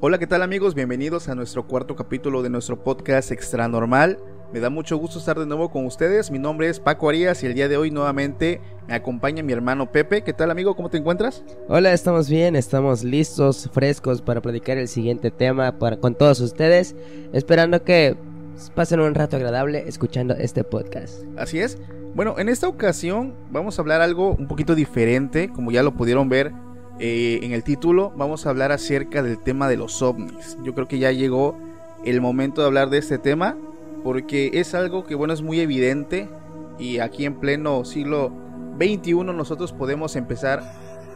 [0.00, 0.74] Hola, ¿qué tal amigos?
[0.76, 4.18] Bienvenidos a nuestro cuarto capítulo de nuestro podcast Extra Normal.
[4.52, 6.30] Me da mucho gusto estar de nuevo con ustedes.
[6.30, 9.90] Mi nombre es Paco Arias y el día de hoy nuevamente me acompaña mi hermano
[9.90, 10.22] Pepe.
[10.22, 10.76] ¿Qué tal amigo?
[10.76, 11.42] ¿Cómo te encuentras?
[11.68, 16.94] Hola, estamos bien, estamos listos, frescos para platicar el siguiente tema para, con todos ustedes,
[17.32, 18.16] esperando que
[18.76, 21.24] pasen un rato agradable escuchando este podcast.
[21.36, 21.76] Así es.
[22.18, 26.28] Bueno, en esta ocasión vamos a hablar algo un poquito diferente, como ya lo pudieron
[26.28, 26.52] ver
[26.98, 30.58] eh, en el título, vamos a hablar acerca del tema de los ovnis.
[30.64, 31.56] Yo creo que ya llegó
[32.04, 33.56] el momento de hablar de este tema,
[34.02, 36.28] porque es algo que bueno es muy evidente
[36.76, 38.32] y aquí en pleno siglo
[38.80, 40.64] XXI nosotros podemos empezar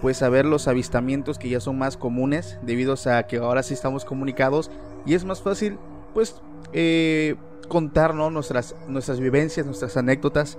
[0.03, 3.75] pues a ver los avistamientos que ya son más comunes debido a que ahora sí
[3.75, 4.71] estamos comunicados
[5.05, 5.79] y es más fácil
[6.15, 6.41] pues
[6.73, 7.35] eh,
[7.67, 8.31] contar ¿no?
[8.31, 10.59] nuestras, nuestras vivencias, nuestras anécdotas.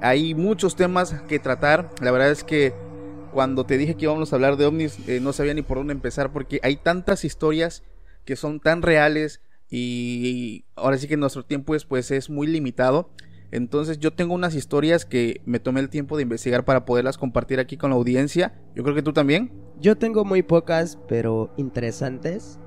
[0.00, 1.90] Hay muchos temas que tratar.
[2.00, 2.74] La verdad es que
[3.32, 5.92] cuando te dije que íbamos a hablar de ovnis, eh, no sabía ni por dónde
[5.92, 7.82] empezar porque hay tantas historias
[8.24, 9.40] que son tan reales
[9.70, 13.10] y ahora sí que nuestro tiempo es, pues, es muy limitado.
[13.52, 17.60] Entonces yo tengo unas historias que me tomé el tiempo de investigar para poderlas compartir
[17.60, 18.54] aquí con la audiencia.
[18.74, 19.52] Yo creo que tú también.
[19.80, 22.58] Yo tengo muy pocas, pero interesantes.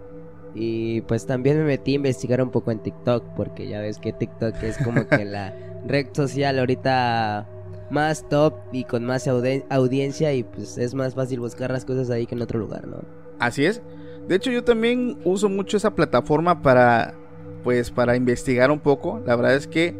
[0.55, 4.13] Y pues también me metí a investigar un poco en TikTok, porque ya ves que
[4.13, 5.53] TikTok es como que la
[5.85, 7.47] red social ahorita
[7.89, 12.09] más top y con más audi- audiencia y pues es más fácil buscar las cosas
[12.09, 12.97] ahí que en otro lugar, ¿no?
[13.39, 13.81] Así es.
[14.27, 17.15] De hecho, yo también uso mucho esa plataforma para,
[17.63, 19.19] pues, para investigar un poco.
[19.25, 19.95] La verdad es que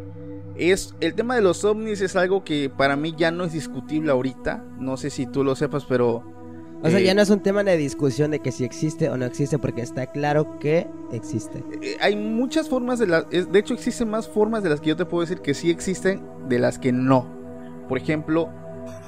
[0.56, 4.12] es el tema de los ovnis es algo que para mí ya no es discutible
[4.12, 4.62] ahorita.
[4.78, 6.22] No sé si tú lo sepas, pero
[6.82, 9.16] O sea, eh, ya no es un tema de discusión de que si existe o
[9.16, 11.62] no existe, porque está claro que existe.
[11.82, 13.28] eh, hay muchas formas de las.
[13.28, 16.22] De hecho, existen más formas de las que yo te puedo decir que sí existen
[16.48, 17.26] de las que no.
[17.88, 18.48] Por ejemplo,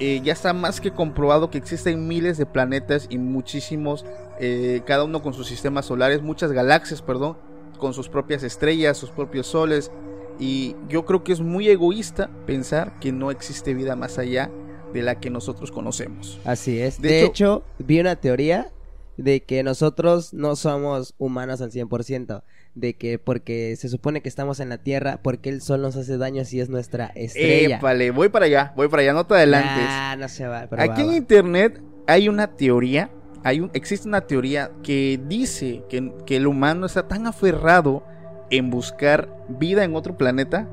[0.01, 4.05] eh, ya está más que comprobado que existen miles de planetas y muchísimos,
[4.41, 7.37] eh, cada uno con sus sistemas solares, muchas galaxias, perdón,
[7.79, 9.91] con sus propias estrellas, sus propios soles.
[10.39, 14.51] Y yo creo que es muy egoísta pensar que no existe vida más allá
[14.93, 16.41] de la que nosotros conocemos.
[16.45, 17.01] Así es.
[17.01, 18.69] De De, hecho- hecho, vi una teoría
[19.17, 22.43] de que nosotros no somos humanos al 100%.
[22.75, 26.17] De que porque se supone que estamos en la Tierra, porque el Sol nos hace
[26.17, 27.77] daño si es nuestra estrella.
[27.77, 29.85] Épale, voy para allá, voy para allá, no te adelantes.
[29.87, 30.67] Ah, no se va.
[30.71, 31.17] pero Aquí va, en va.
[31.17, 33.11] internet hay una teoría,
[33.45, 38.03] hay un, existe una teoría que dice que, que el humano está tan aferrado
[38.49, 40.67] en buscar vida en otro planeta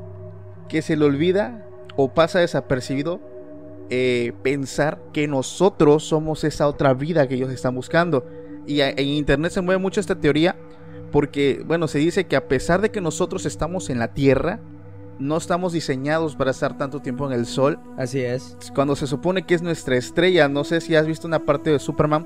[0.69, 1.65] que se le olvida
[1.97, 3.19] o pasa desapercibido
[3.89, 8.25] eh, pensar que nosotros somos esa otra vida que ellos están buscando.
[8.65, 10.55] Y en internet se mueve mucho esta teoría
[11.11, 14.59] porque, bueno, se dice que a pesar de que nosotros estamos en la Tierra,
[15.17, 18.55] no estamos diseñados para estar tanto tiempo en el Sol Así es.
[18.75, 20.47] cuando se supone que es nuestra estrella.
[20.47, 22.25] No sé si has visto una parte de Superman.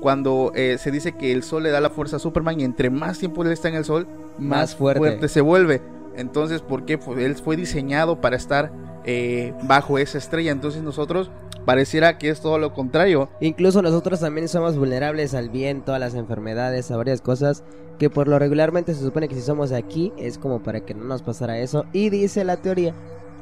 [0.00, 2.90] Cuando eh, se dice que el sol le da la fuerza a Superman y entre
[2.90, 4.06] más tiempo él está en el sol,
[4.38, 5.28] Más fuerte.
[5.28, 5.80] se vuelve.
[6.16, 6.98] Entonces, ¿por qué?
[6.98, 8.72] Pues él fue diseñado para estar
[9.04, 10.52] eh, bajo esa estrella.
[10.52, 11.30] Entonces nosotros
[11.64, 13.28] pareciera que es todo lo contrario.
[13.40, 17.64] Incluso nosotros también somos vulnerables al viento, a las enfermedades, a varias cosas
[17.98, 21.04] que por lo regularmente se supone que si somos aquí es como para que no
[21.04, 21.84] nos pasara eso.
[21.92, 22.94] Y dice la teoría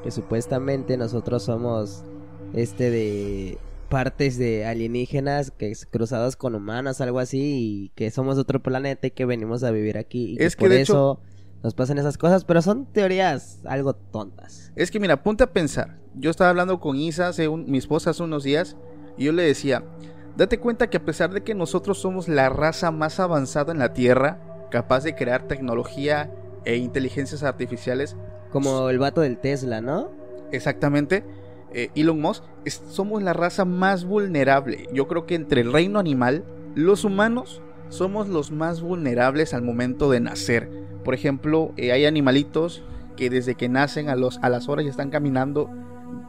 [0.03, 2.05] que supuestamente nosotros somos
[2.53, 3.59] este de
[3.89, 8.63] partes de alienígenas que es cruzados con humanos, algo así, y que somos de otro
[8.63, 10.37] planeta y que venimos a vivir aquí.
[10.39, 11.21] Y Es que por de eso
[11.63, 14.73] nos pasan esas cosas, pero son teorías algo tontas.
[14.77, 15.99] Es que mira, ponte a pensar.
[16.15, 18.77] Yo estaba hablando con Isa, hace un- mi esposa, hace unos días,
[19.17, 19.83] y yo le decía,
[20.37, 23.93] date cuenta que a pesar de que nosotros somos la raza más avanzada en la
[23.93, 24.39] Tierra,
[24.71, 26.31] capaz de crear tecnología
[26.65, 28.17] e inteligencias artificiales,
[28.51, 30.11] Como el vato del Tesla, ¿no?
[30.51, 31.25] exactamente,
[31.73, 34.87] eh, Elon Musk, es- somos la raza más vulnerable.
[34.93, 36.45] Yo creo que entre el reino animal,
[36.75, 40.71] los humanos somos los más vulnerables al momento de nacer.
[41.05, 42.83] Por ejemplo, eh, hay animalitos
[43.17, 45.71] que desde que nacen a, los, a las horas ya están caminando.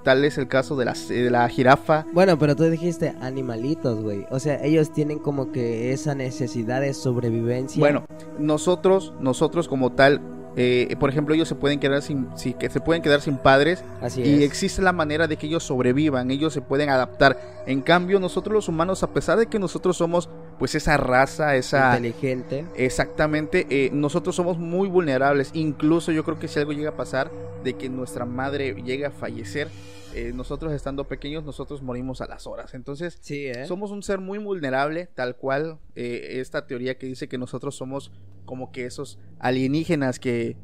[0.04, 2.06] Tal es el caso de la, de la jirafa.
[2.12, 4.26] Bueno, pero tú dijiste animalitos, güey.
[4.30, 7.80] O sea, ellos tienen como que esa necesidad de sobrevivencia.
[7.80, 8.06] Bueno,
[8.38, 10.22] nosotros, nosotros como tal,
[10.56, 13.84] eh, por ejemplo, ellos se pueden quedar sin, sí, que se pueden quedar sin padres
[14.02, 14.42] así y es.
[14.42, 17.40] existe la manera de que ellos sobrevivan, ellos se pueden adaptar.
[17.66, 20.30] En cambio, nosotros los humanos, a pesar de que nosotros somos,
[20.60, 22.66] pues esa raza, esa inteligente.
[22.76, 25.50] exactamente, eh, nosotros somos muy vulnerables.
[25.54, 27.32] Incluso yo creo que si algo llega a pasar
[27.64, 29.70] de que nuestra madre llegue a fallecer,
[30.16, 32.74] eh, nosotros estando pequeños, nosotros morimos a las horas.
[32.74, 33.66] Entonces, Sí, ¿eh?
[33.66, 38.12] somos un ser muy vulnerable, tal cual eh, esta teoría que dice que nosotros somos
[38.46, 40.58] como que esos alienígenas que,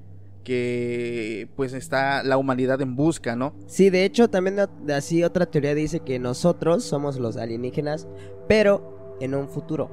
[0.43, 3.53] que pues está la humanidad en busca, ¿no?
[3.67, 4.59] Sí, de hecho, también
[4.93, 8.07] así otra teoría dice que nosotros somos los alienígenas,
[8.47, 9.89] pero en un futuro.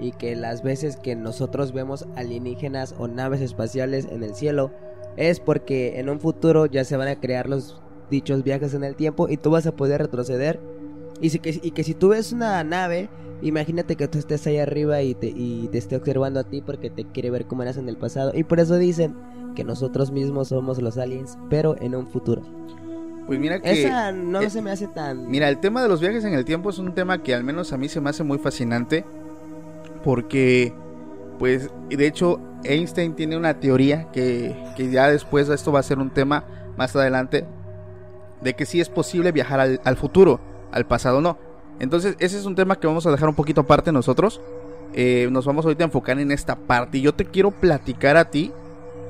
[0.00, 4.72] Y que las veces que nosotros vemos alienígenas o naves espaciales en el cielo
[5.16, 8.94] es porque en un futuro ya se van a crear los dichos viajes en el
[8.94, 10.60] tiempo y tú vas a poder retroceder.
[11.20, 13.08] Y, si, que, y que si tú ves una nave,
[13.42, 16.90] imagínate que tú estés ahí arriba y te, y te esté observando a ti porque
[16.90, 18.32] te quiere ver cómo eras en el pasado.
[18.34, 19.14] Y por eso dicen
[19.54, 22.42] que nosotros mismos somos los aliens, pero en un futuro.
[23.26, 25.28] Pues mira que Esa no eh, se me hace tan.
[25.28, 27.72] mira, el tema de los viajes en el tiempo es un tema que al menos
[27.72, 29.04] a mí se me hace muy fascinante
[30.02, 30.72] porque
[31.38, 35.98] pues de hecho Einstein tiene una teoría que, que ya después esto va a ser
[35.98, 36.44] un tema
[36.78, 37.44] más adelante
[38.40, 40.40] de que sí es posible viajar al, futuro,
[40.72, 41.38] al pasado no.
[41.80, 44.40] Entonces ese es un tema que vamos a dejar un poquito aparte nosotros.
[44.94, 48.30] Eh, nos vamos ahorita a enfocar en esta parte y yo te quiero platicar a
[48.30, 48.52] ti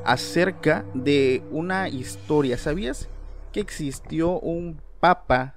[0.04, 2.58] acerca de una historia.
[2.58, 3.08] ¿Sabías
[3.52, 5.54] que existió un papa?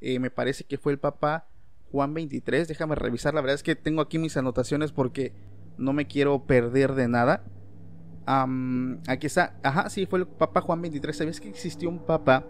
[0.00, 1.46] Eh, me parece que fue el papa
[1.90, 2.68] Juan 23.
[2.68, 3.34] Déjame revisar.
[3.34, 5.32] La verdad es que tengo aquí mis anotaciones porque
[5.78, 7.44] no me quiero perder de nada.
[8.26, 9.56] Aquí está.
[9.62, 11.16] Ajá, sí, fue el papa Juan 23.
[11.16, 12.44] ¿Sabías que existió un papa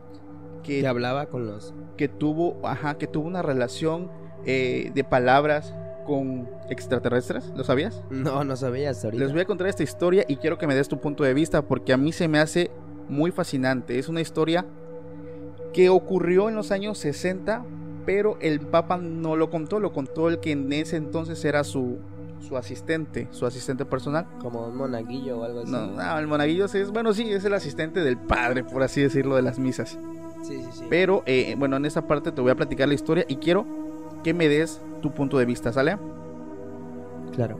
[0.64, 1.72] que, Que hablaba con los.
[1.96, 4.10] que tuvo, ajá, que tuvo una relación
[4.44, 5.72] eh, de palabras
[6.04, 7.52] con extraterrestres?
[7.56, 8.02] ¿Lo sabías?
[8.10, 9.22] No, no sabías ahorita.
[9.22, 11.62] Les voy a contar esta historia y quiero que me des tu punto de vista
[11.62, 12.70] porque a mí se me hace
[13.08, 13.98] muy fascinante.
[13.98, 14.66] Es una historia
[15.72, 17.64] que ocurrió en los años 60,
[18.06, 21.98] pero el Papa no lo contó, lo contó el que en ese entonces era su,
[22.40, 24.26] su asistente, su asistente personal.
[24.40, 25.72] Como un monaguillo o algo así.
[25.72, 29.36] No, no, el monaguillo es, bueno, sí, es el asistente del padre, por así decirlo,
[29.36, 29.98] de las misas.
[30.44, 30.84] Sí, sí, sí.
[30.90, 33.66] Pero, eh, bueno, en esta parte te voy a platicar la historia y quiero
[34.22, 35.96] que me des tu punto de vista, ¿sale?
[37.34, 37.56] Claro.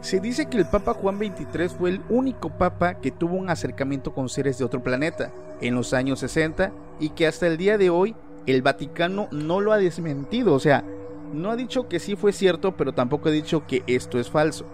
[0.00, 4.12] Se dice que el Papa Juan XXIII fue el único papa que tuvo un acercamiento
[4.12, 7.90] con seres de otro planeta en los años 60 y que hasta el día de
[7.90, 8.14] hoy
[8.46, 10.84] el Vaticano no lo ha desmentido, o sea,
[11.32, 14.64] no ha dicho que sí fue cierto, pero tampoco ha dicho que esto es falso.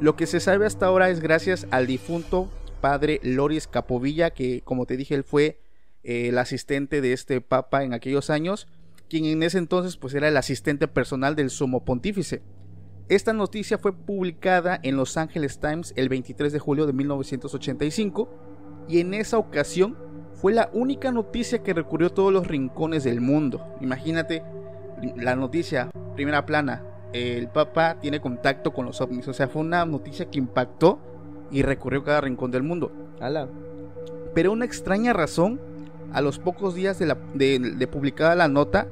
[0.00, 2.48] Lo que se sabe hasta ahora es gracias al difunto
[2.80, 5.60] padre Loris Capovilla, que como te dije, él fue
[6.02, 8.68] eh, el asistente de este papa en aquellos años,
[9.08, 12.42] quien en ese entonces pues era el asistente personal del sumo pontífice.
[13.08, 18.28] Esta noticia fue publicada en Los Angeles Times el 23 de julio de 1985
[18.88, 19.96] y en esa ocasión
[20.34, 23.64] fue la única noticia que recurrió a todos los rincones del mundo.
[23.80, 24.42] Imagínate
[25.16, 29.84] la noticia, primera plana, el Papa tiene contacto con los ovnis, o sea, fue una
[29.86, 30.98] noticia que impactó
[31.50, 32.90] y recurrió a cada rincón del mundo.
[33.20, 33.48] Ala.
[34.34, 35.60] Pero una extraña razón,
[36.12, 38.88] a los pocos días de, la, de, de publicada la nota,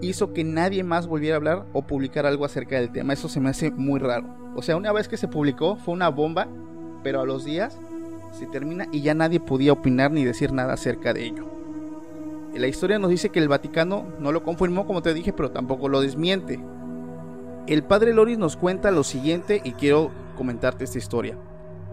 [0.00, 3.12] hizo que nadie más volviera a hablar o publicar algo acerca del tema.
[3.12, 4.26] Eso se me hace muy raro.
[4.54, 6.48] O sea, una vez que se publicó fue una bomba,
[7.02, 7.78] pero a los días
[8.32, 11.46] se termina y ya nadie podía opinar ni decir nada acerca de ello.
[12.54, 15.88] La historia nos dice que el Vaticano no lo confirmó, como te dije, pero tampoco
[15.88, 16.60] lo desmiente.
[17.66, 21.38] El padre Loris nos cuenta lo siguiente y quiero comentarte esta historia.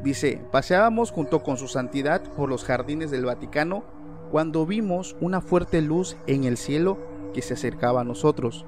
[0.03, 3.83] Dice, paseábamos junto con su santidad por los jardines del Vaticano
[4.31, 6.97] cuando vimos una fuerte luz en el cielo
[7.33, 8.65] que se acercaba a nosotros.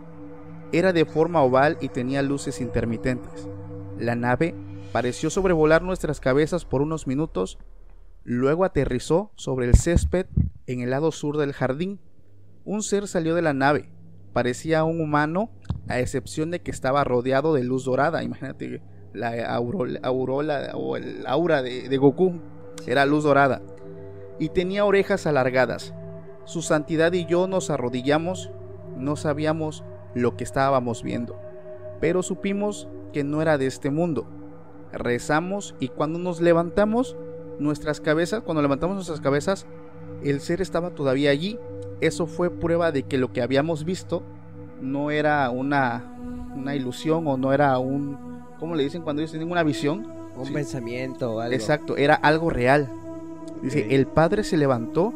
[0.72, 3.48] Era de forma oval y tenía luces intermitentes.
[3.98, 4.56] La nave
[4.92, 7.58] pareció sobrevolar nuestras cabezas por unos minutos,
[8.24, 10.26] luego aterrizó sobre el césped
[10.68, 12.00] en el lado sur del jardín.
[12.66, 13.90] Un ser salió de la nave,
[14.34, 15.50] parecía un humano,
[15.88, 18.24] a excepción de que estaba rodeado de luz dorada.
[18.24, 18.82] Imagínate
[19.14, 22.40] la o el aura de, de Goku,
[22.88, 23.62] era luz dorada,
[24.40, 25.94] y tenía orejas alargadas.
[26.46, 28.52] Su santidad y yo nos arrodillamos,
[28.98, 29.84] no sabíamos
[30.16, 31.40] lo que estábamos viendo,
[32.00, 34.26] pero supimos que no era de este mundo.
[34.92, 37.16] Rezamos y cuando nos levantamos,
[37.60, 39.66] nuestras cabezas, cuando levantamos nuestras cabezas,
[40.24, 41.60] el ser estaba todavía allí.
[42.02, 44.24] Eso fue prueba de que lo que habíamos visto
[44.82, 46.18] no era una,
[46.56, 48.31] una ilusión o no era un,
[48.62, 50.08] ¿cómo le dicen cuando ellos tienen una visión?
[50.38, 50.54] Un Sí.
[50.54, 51.54] pensamiento o algo.
[51.54, 52.88] Exacto, era algo real.
[53.62, 55.14] Dice, el padre se levantó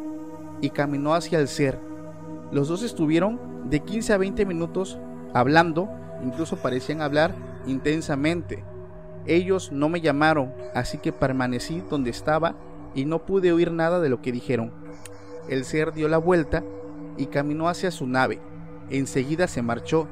[0.61, 1.79] y caminó hacia el ser.
[2.51, 4.97] Los dos estuvieron de 15 a 20 minutos
[5.33, 5.87] hablando,
[6.23, 7.35] incluso parecían hablar
[7.67, 8.63] intensamente.
[9.27, 12.55] Ellos no me llamaron, así que permanecí donde estaba
[12.95, 14.71] y no pude oír nada de lo que dijeron.
[15.49, 16.63] El ser dio la vuelta
[17.17, 18.39] y caminó hacia su nave.
[18.89, 20.07] Enseguida se marchó.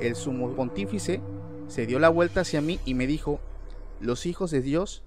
[0.00, 1.20] El sumo pontífice
[1.68, 3.40] se dio la vuelta hacia mí y me dijo,
[4.00, 5.02] los hijos de Dios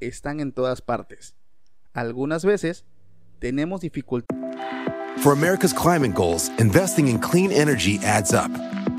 [0.00, 1.34] están en todas partes.
[1.92, 2.84] Algunas veces
[3.38, 4.36] tenemos dificultad.
[5.22, 8.50] For America's climate goals, investing in clean energy adds up.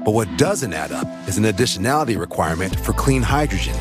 [0.04, 3.76] But what doesn't add up is an additionality requirement for clean hydrogen.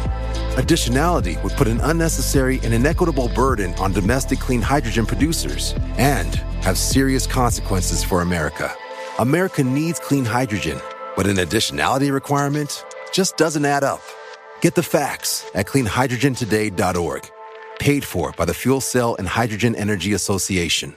[0.57, 6.77] Additionality would put an unnecessary and inequitable burden on domestic clean hydrogen producers and have
[6.77, 8.73] serious consequences for America.
[9.19, 10.79] America needs clean hydrogen,
[11.17, 14.03] but an additionality requirement just doesn't add up.
[14.63, 17.29] Get the facts at cleanhydrogentoday.org.
[17.79, 20.97] Paid for by the Fuel Cell and Hydrogen Energy Association.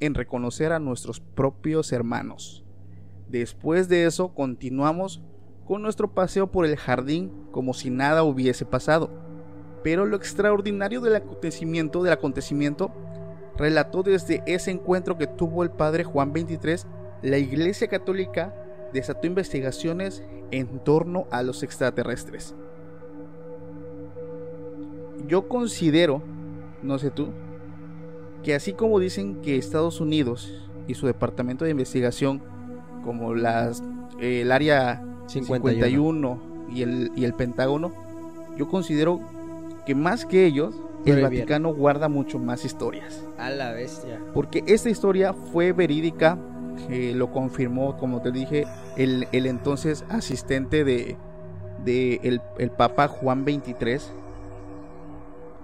[0.00, 2.64] En reconocer a nuestros propios hermanos.
[3.28, 5.22] Después de eso continuamos
[5.64, 9.08] con nuestro paseo por el jardín como si nada hubiese pasado.
[9.82, 12.92] Pero lo extraordinario del acontecimiento, del acontecimiento
[13.56, 16.86] relató desde ese encuentro que tuvo el padre Juan 23,
[17.22, 18.54] la Iglesia Católica
[18.92, 22.54] desató investigaciones en torno a los extraterrestres.
[25.26, 26.22] Yo considero,
[26.82, 27.30] no sé tú,
[28.44, 30.52] que así como dicen que Estados Unidos
[30.86, 32.42] y su departamento de investigación,
[33.02, 33.82] como las,
[34.20, 35.80] eh, el área 51.
[35.80, 37.92] 51 y el, y el Pentágono,
[38.56, 39.20] yo considero
[39.86, 40.74] que más que ellos,
[41.04, 41.20] el.
[41.20, 43.22] Vaticano guarda mucho más historias.
[43.38, 44.20] A la bestia.
[44.32, 46.38] Porque esta historia fue verídica,
[46.88, 48.64] eh, lo confirmó, como te dije,
[48.96, 51.16] el, el entonces asistente de,
[51.84, 54.12] de el, el Papa Juan 23.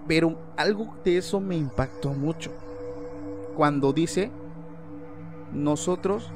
[0.07, 2.51] Pero algo de eso me impactó mucho.
[3.61, 4.31] Cuando dice,
[5.53, 6.33] nosotros,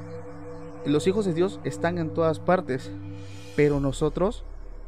[0.84, 2.90] los hijos de Dios están en todas partes,
[3.56, 4.44] pero nosotros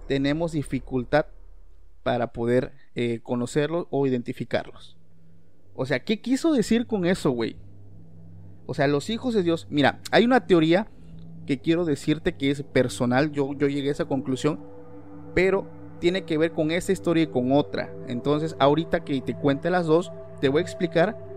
[0.07, 1.25] tenemos dificultad
[2.02, 4.99] para poder eh, conocerlos o identificarlos.
[5.75, 7.57] O sea, ¿qué quiso decir con eso, güey?
[8.66, 9.66] O sea, los hijos de Dios.
[9.71, 10.88] Mira, hay una teoría
[11.47, 13.33] que quiero decirte que es personal.
[13.33, 14.61] Yo, yo llegué a esa conclusión.
[15.35, 15.66] Pero
[16.00, 17.90] tiene que ver con esta historia y con otra.
[18.09, 20.12] Entonces, ahorita que te cuente las dos,
[20.43, 21.36] te voy a explicar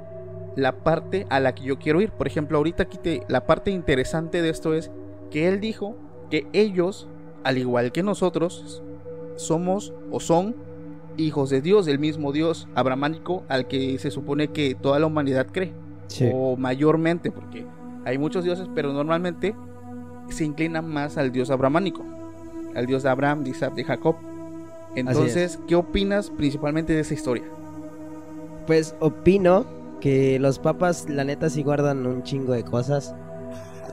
[0.60, 2.12] la parte a la que yo quiero ir.
[2.12, 4.92] Por ejemplo, ahorita aquí te, la parte interesante de esto es
[5.32, 5.96] que él dijo
[6.30, 7.08] que ellos,
[7.44, 8.84] al igual que nosotros,
[9.36, 10.56] somos o son
[11.18, 15.48] hijos de Dios, del mismo Dios abramánico al que se supone que toda la humanidad
[15.52, 15.74] cree.
[16.08, 16.30] Sí.
[16.34, 17.66] O mayormente, porque
[18.06, 19.56] hay muchos dioses, pero normalmente
[20.30, 22.04] se inclinan más al Dios abramánico,
[22.76, 24.16] al Dios de Abraham, de Isaac, de Jacob.
[24.96, 27.44] Entonces, ¿qué opinas principalmente de esa historia?
[28.66, 29.66] Pues opino
[30.00, 33.14] que los papas, la neta, sí guardan un chingo de cosas.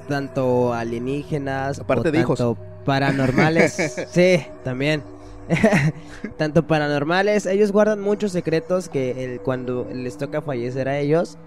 [0.09, 1.81] Tanto alienígenas.
[1.81, 2.39] Aparte o de hijos.
[2.39, 4.07] tanto Paranormales.
[4.11, 5.03] sí, también.
[6.37, 7.47] tanto paranormales.
[7.47, 11.39] Ellos guardan muchos secretos que el, cuando les toca fallecer a ellos,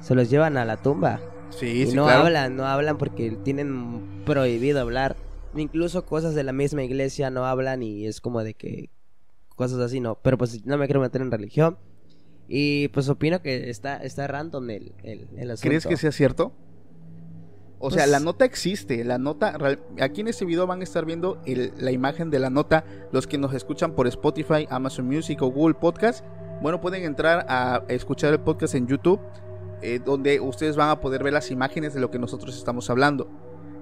[0.00, 1.20] se los llevan a la tumba.
[1.50, 2.26] Sí, y sí, no claro.
[2.26, 5.16] hablan, no hablan porque tienen prohibido hablar.
[5.54, 8.90] Incluso cosas de la misma iglesia no hablan y es como de que
[9.56, 10.16] cosas así no.
[10.22, 11.78] Pero pues no me quiero meter en religión.
[12.48, 15.68] Y pues opino que está, está random el, el, el asunto.
[15.68, 16.52] ¿Crees que sea cierto?
[17.80, 19.56] O sea, Pues- la nota existe, la nota,
[20.00, 23.26] aquí en este video van a estar viendo el- la imagen de la nota, los
[23.26, 26.24] que nos escuchan por Spotify, Amazon Music o Google Podcast,
[26.60, 29.20] bueno, pueden entrar a escuchar el podcast en YouTube,
[29.80, 33.28] eh, donde ustedes van a poder ver las imágenes de lo que nosotros estamos hablando.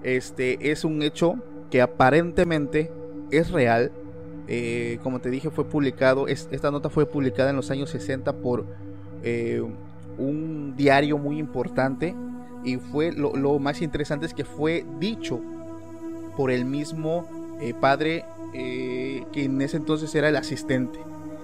[0.03, 1.37] Este es un hecho
[1.71, 2.93] que aparentemente
[3.31, 3.93] es real,
[4.49, 8.33] eh, como te dije, fue publicado, es- esta nota fue publicada en los años 60
[8.35, 8.65] por
[9.23, 9.63] eh,
[10.19, 12.15] un diario muy importante
[12.65, 15.41] y fue lo, lo más interesante es que fue dicho
[16.37, 17.27] por el mismo
[17.61, 18.25] eh, padre
[18.55, 20.99] eh, que en ese entonces era el asistente.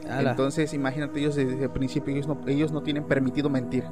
[0.09, 0.31] Ala.
[0.31, 3.85] Entonces imagínate ellos desde el principio, ellos no, ellos no tienen permitido mentir.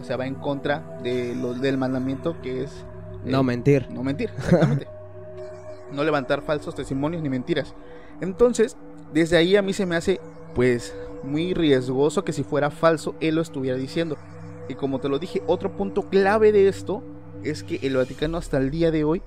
[0.00, 2.70] O sea, va en contra de lo, del mandamiento que es...
[3.24, 3.88] eh, No mentir.
[3.90, 4.86] no mentir, exactamente.
[5.92, 7.74] no levantar falsos testimonios ni mentiras.
[8.20, 8.76] Entonces,
[9.12, 10.20] desde ahí a mí se me hace,
[10.54, 14.16] pues, muy riesgoso que si fuera falso, él lo estuviera diciendo.
[14.68, 17.02] Y como te lo dije, otro punto clave de esto
[17.42, 19.22] es que el Vaticano hasta el día de hoy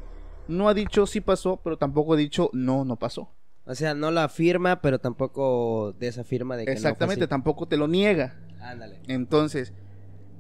[0.48, 3.30] no ha dicho sí pasó, pero tampoco ha dicho no, no pasó.
[3.66, 7.78] O sea, no lo afirma, pero tampoco desafirma de que Exactamente, no fue tampoco te
[7.78, 8.40] lo niega.
[8.60, 9.02] Ándale.
[9.08, 9.74] Entonces,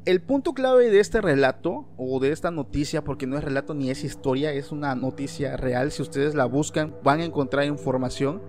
[0.05, 3.91] el punto clave de este relato o de esta noticia, porque no es relato ni
[3.91, 8.41] es historia, es una noticia real, si ustedes la buscan van a encontrar información.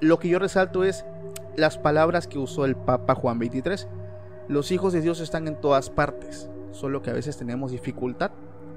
[0.00, 1.04] Lo que yo resalto es
[1.56, 3.86] las palabras que usó el Papa Juan 23.
[4.48, 8.30] Los hijos de Dios están en todas partes, solo que a veces tenemos dificultad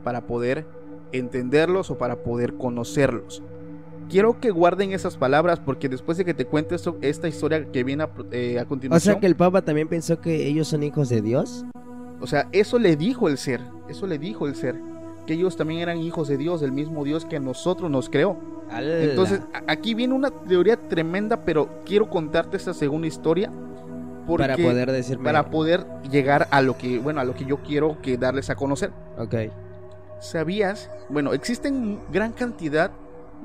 [0.04, 0.66] para poder
[1.14, 3.42] entenderlos o para poder conocerlos.
[4.14, 7.84] Quiero que guarden esas palabras porque después de que te cuente esto, esta historia que
[7.84, 10.84] viene a, eh, a O continuación, sea que el Papa también pensó que ellos son
[10.84, 11.66] hijos de Dios.
[12.22, 14.76] o sea, eso le dijo el ser, eso le dijo el ser,
[15.26, 18.38] que ellos también eran hijos de Dios, del mismo Dios que a nosotros nos creó.
[18.72, 23.52] Entonces, aquí viene una teoría tremenda, pero quiero contarte esta segunda historia
[24.28, 25.24] porque- para poder decirme.
[25.24, 28.56] para poder llegar a lo que, bueno, a lo que yo quiero que darles a
[28.56, 28.92] conocer.
[29.18, 29.34] Ok.
[30.20, 30.92] ¿Sabías?
[31.10, 32.92] Bueno, existen gran cantidad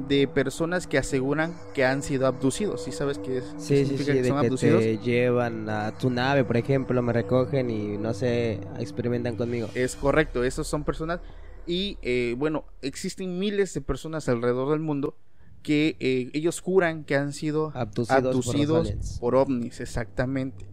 [0.06, 2.84] de personas que aseguran que han sido abducidos.
[2.84, 3.44] ¿Sí sabes qué es?
[3.58, 4.82] Sí, sí, significa sí, que de son que abducidos?
[4.82, 9.68] te llevan a tu nave, por ejemplo, me recogen y no sé, experimentan conmigo.
[9.74, 11.20] Es correcto, esas son personas
[11.66, 15.16] y eh, bueno, existen miles de personas alrededor del mundo
[15.62, 20.66] que eh, ellos juran que han sido Abducidos, por abducidos por ovnis, exactamente.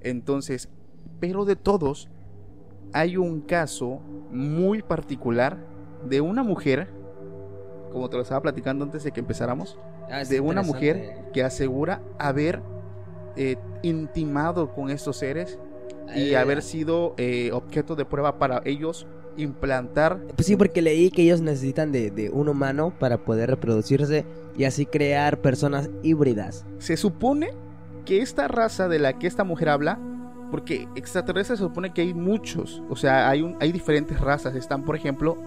[0.00, 0.68] Entonces,
[1.20, 2.08] pero de todos,
[2.92, 5.58] hay un caso muy particular
[6.08, 6.88] de una mujer,
[7.92, 9.78] como te lo estaba platicando antes de que empezáramos,
[10.10, 12.60] Ah, de una mujer que asegura haber
[13.36, 15.58] eh, intimado con estos seres
[16.14, 16.40] y Ah.
[16.42, 19.06] haber sido eh, objeto de prueba para ellos
[19.38, 24.26] implantar Pues sí, porque leí que ellos necesitan de, de un humano para poder reproducirse
[24.56, 26.66] y así crear personas híbridas.
[26.78, 27.50] se supone
[28.04, 29.98] que esta raza de la que esta mujer habla
[30.50, 34.84] porque extraterrestres se supone que hay muchos o sea hay un, hay diferentes razas están
[34.84, 35.38] por ejemplo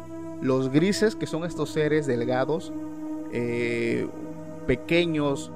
[0.46, 2.72] los grises que son estos seres delgados
[3.32, 4.08] eh,
[4.68, 5.52] pequeños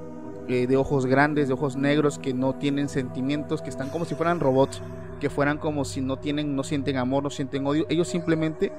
[0.47, 4.15] eh, de ojos grandes de ojos negros que no tienen sentimientos que están como si
[4.15, 4.81] fueran robots
[5.19, 8.71] que fueran como si no tienen no sienten amor no sienten odio ellos simplemente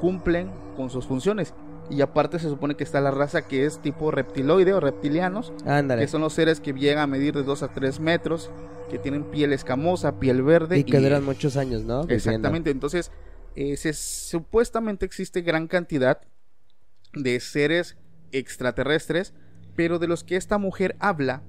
[0.00, 1.54] cumplen con sus funciones
[1.90, 6.02] y aparte se supone que está la raza que es tipo reptiloide o reptilianos Ándale.
[6.02, 8.50] que son los seres que llegan a medir de 2 a 3 metros,
[8.90, 10.78] que tienen piel escamosa, piel verde.
[10.78, 12.02] Y que duran muchos años, ¿no?
[12.02, 12.14] Viviendo.
[12.14, 13.12] Exactamente, entonces
[13.56, 16.20] eh, se- supuestamente existe gran cantidad
[17.14, 17.96] de seres
[18.32, 19.32] extraterrestres,
[19.74, 21.42] pero de los que esta mujer habla,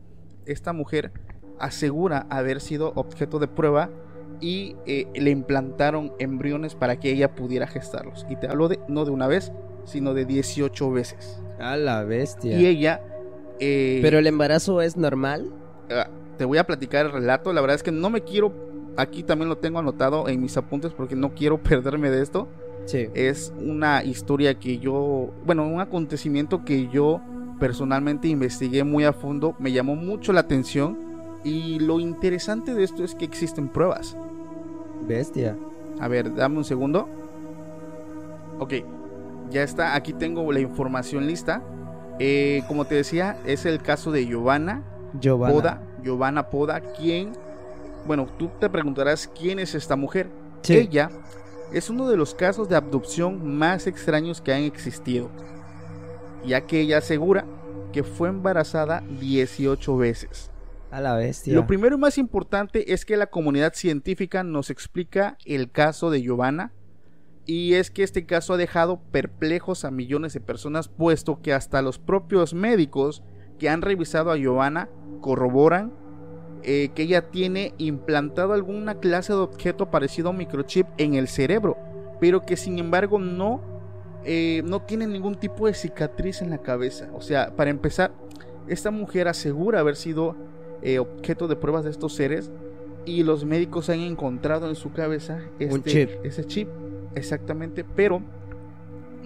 [0.45, 1.11] esta mujer
[1.59, 3.89] asegura haber sido objeto de prueba
[4.39, 8.25] y eh, le implantaron embriones para que ella pudiera gestarlos.
[8.29, 9.51] Y te hablo de no de una vez,
[9.85, 11.41] sino de 18 veces.
[11.59, 12.59] A la bestia.
[12.59, 13.01] Y ella...
[13.59, 15.51] eh, Pero el embarazo es normal.
[15.89, 17.51] Ah, te voy a platicar el relato.
[17.53, 18.53] La verdad es que no me quiero.
[18.97, 22.47] Aquí también lo tengo anotado en mis apuntes porque no quiero perderme de esto.
[22.85, 23.07] Sí.
[23.13, 25.29] Es una historia que yo.
[25.45, 27.21] Bueno, un acontecimiento que yo
[27.59, 29.55] personalmente investigué muy a fondo.
[29.59, 30.97] Me llamó mucho la atención.
[31.43, 34.17] Y lo interesante de esto es que existen pruebas.
[35.07, 35.55] Bestia.
[35.99, 37.07] A ver, dame un segundo.
[38.59, 38.73] Ok,
[39.49, 39.95] ya está.
[39.95, 41.63] Aquí tengo la información lista.
[42.19, 44.83] Eh, como te decía, es el caso de Giovanna.
[45.19, 45.53] Giovanna.
[45.53, 47.31] Poda, Giovanna Poda, quien,
[48.07, 50.29] bueno, tú te preguntarás quién es esta mujer.
[50.63, 50.77] Sí.
[50.77, 51.11] Ella
[51.71, 55.29] es uno de los casos de abducción más extraños que han existido,
[56.45, 57.45] ya que ella asegura
[57.91, 60.51] que fue embarazada 18 veces.
[60.89, 61.53] A la bestia.
[61.53, 66.21] Lo primero y más importante es que la comunidad científica nos explica el caso de
[66.21, 66.71] Giovanna
[67.45, 71.81] y es que este caso ha dejado perplejos a millones de personas puesto que hasta
[71.81, 73.21] los propios médicos
[73.59, 74.89] que han revisado a Giovanna
[75.19, 75.91] corroboran
[76.63, 81.27] eh, que ella tiene implantado alguna clase de objeto parecido a un microchip en el
[81.27, 81.77] cerebro,
[82.19, 83.61] pero que sin embargo no,
[84.25, 87.09] eh, no tiene ningún tipo de cicatriz en la cabeza.
[87.13, 88.11] O sea, para empezar,
[88.67, 90.35] esta mujer asegura haber sido
[90.81, 92.51] eh, objeto de pruebas de estos seres
[93.05, 96.09] y los médicos han encontrado en su cabeza este, chip.
[96.25, 96.67] ese chip,
[97.15, 98.21] exactamente, pero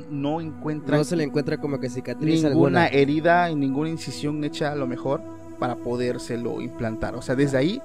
[0.09, 2.87] no encuentran No se le encuentra como que cicatriz ninguna alguna.
[2.87, 5.21] herida y ninguna incisión hecha a lo mejor
[5.61, 7.13] para podérselo implantar.
[7.13, 7.79] O sea, desde ahí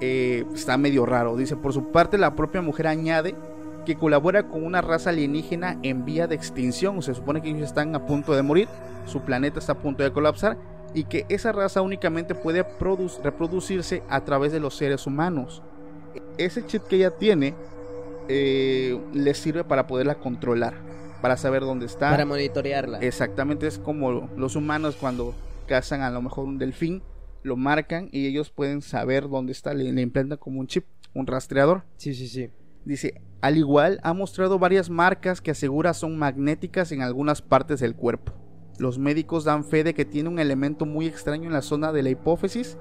[0.00, 1.36] eh, está medio raro.
[1.36, 3.34] Dice, por su parte, la propia mujer añade
[3.84, 7.02] que colabora con una raza alienígena en vía de extinción.
[7.02, 8.66] Se supone que ellos están a punto de morir,
[9.04, 10.56] su planeta está a punto de colapsar
[10.94, 15.60] y que esa raza únicamente puede produ- reproducirse a través de los seres humanos.
[16.38, 17.54] Ese chip que ella tiene
[18.28, 20.74] eh, les sirve para poderla controlar,
[21.20, 22.08] para saber dónde está.
[22.08, 23.00] Para monitorearla.
[23.00, 25.34] Exactamente, es como los humanos cuando
[25.72, 27.02] cazan a lo mejor un delfín,
[27.42, 31.26] lo marcan y ellos pueden saber dónde está, le, le implantan como un chip, un
[31.26, 31.84] rastreador.
[31.96, 32.50] Sí, sí, sí.
[32.84, 37.96] Dice, al igual ha mostrado varias marcas que asegura son magnéticas en algunas partes del
[37.96, 38.34] cuerpo.
[38.78, 42.02] Los médicos dan fe de que tiene un elemento muy extraño en la zona de
[42.02, 42.76] la hipófisis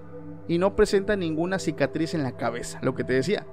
[0.49, 3.47] y no presenta ninguna cicatriz en la cabeza, lo que te decía.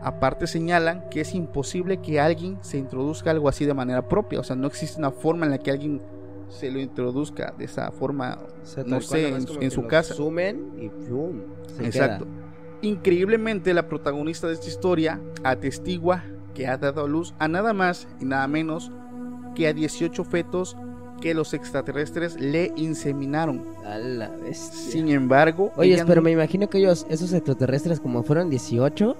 [0.00, 4.44] Aparte señalan que es imposible que alguien se introduzca algo así de manera propia, o
[4.44, 6.00] sea, no existe una forma en la que alguien
[6.48, 8.38] se lo introduzca de esa forma,
[8.86, 10.14] no sé, en, su casa.
[10.14, 10.90] Sumen y
[11.76, 12.24] se Exacto.
[12.24, 12.34] queda.
[12.82, 16.22] Increíblemente, la protagonista de esta historia atestigua
[16.54, 18.90] que ha dado a luz a nada más y nada menos
[19.54, 20.76] que a 18 fetos
[21.20, 23.64] que los extraterrestres le inseminaron.
[23.84, 24.92] A la bestia.
[24.92, 29.16] Sin embargo, Oye, pero no- me imagino que ellos, esos extraterrestres, como fueron 18,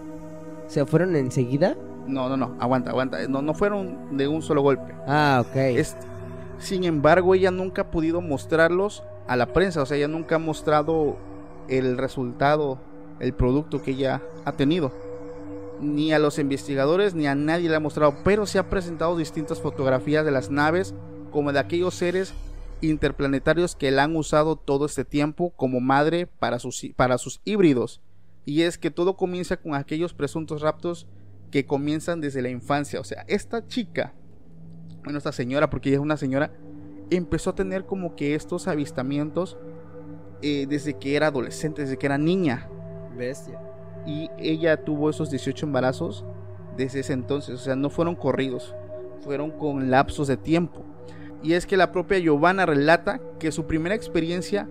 [0.68, 1.76] se fueron enseguida.
[2.06, 4.94] no, no, no, aguanta, aguanta, no, no fueron de un solo golpe.
[5.06, 5.56] Ah, ok.
[5.56, 5.96] Es-
[6.58, 10.38] sin embargo, ella nunca ha podido mostrarlos a la prensa, o sea, ella nunca ha
[10.38, 11.16] mostrado
[11.68, 12.78] el resultado,
[13.20, 14.92] el producto que ella ha tenido.
[15.80, 19.60] Ni a los investigadores ni a nadie le ha mostrado, pero se ha presentado distintas
[19.60, 20.94] fotografías de las naves
[21.30, 22.34] como de aquellos seres
[22.80, 28.00] interplanetarios que la han usado todo este tiempo como madre para sus, para sus híbridos.
[28.44, 31.06] Y es que todo comienza con aquellos presuntos raptos
[31.50, 33.00] que comienzan desde la infancia.
[33.00, 34.14] O sea, esta chica,
[35.04, 36.52] bueno, esta señora, porque ella es una señora,
[37.10, 39.56] empezó a tener como que estos avistamientos
[40.42, 42.68] eh, desde que era adolescente, desde que era niña.
[43.16, 43.60] Bestia.
[44.06, 46.24] Y ella tuvo esos 18 embarazos
[46.76, 47.54] desde ese entonces.
[47.54, 48.74] O sea, no fueron corridos,
[49.22, 50.84] fueron con lapsos de tiempo.
[51.42, 54.68] Y es que la propia Giovanna relata que su primera experiencia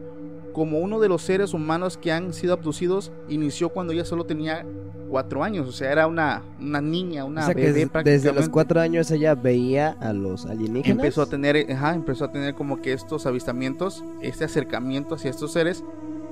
[0.58, 4.65] como uno de los seres humanos que han sido abducidos inició cuando ella solo tenía
[5.08, 5.67] cuatro años.
[5.67, 8.82] O sea, era una, una niña, una o sea que bebé des- desde los cuatro
[8.82, 10.98] años ella veía a los alienígenas.
[10.98, 15.52] empezó a tener, ajá, empezó a tener como que estos avistamientos, este acercamiento hacia estos
[15.54, 15.84] seres.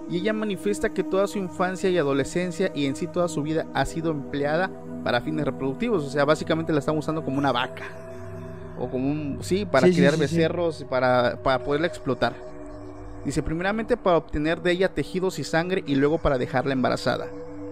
[0.09, 3.67] Y ella manifiesta que toda su infancia y adolescencia y en sí toda su vida
[3.75, 4.71] ha sido empleada
[5.03, 6.03] para fines reproductivos.
[6.03, 7.83] O sea, básicamente la están usando como una vaca.
[8.79, 10.21] O como un, sí, para sí, criar sí, sí.
[10.23, 12.54] becerros, Para, para poderla explotar.
[13.25, 17.27] Dice, primeramente para obtener de ella tejidos y sangre y luego para dejarla embarazada.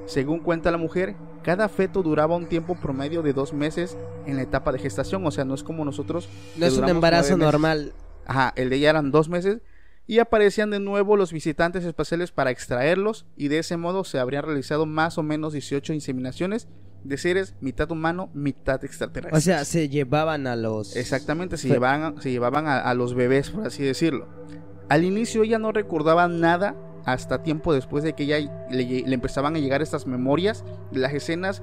[0.07, 4.41] Según cuenta la mujer, cada feto duraba un tiempo promedio de dos meses en la
[4.41, 5.25] etapa de gestación.
[5.25, 7.93] O sea, no es como nosotros no es un embarazo normal.
[8.25, 9.59] Ajá, el de ella eran dos meses.
[10.05, 13.25] Y aparecían de nuevo los visitantes espaciales para extraerlos.
[13.37, 16.67] Y de ese modo se habrían realizado más o menos 18 inseminaciones
[17.05, 19.37] de seres mitad humano, mitad extraterrestre.
[19.37, 20.95] O sea, se llevaban a los.
[20.97, 24.27] Exactamente, se Fe- llevaban, se llevaban a, a los bebés, por así decirlo.
[24.93, 26.75] Al inicio ella no recordaba nada
[27.05, 31.61] hasta tiempo después de que ella le, empezaban a llegar estas memorias de las escenas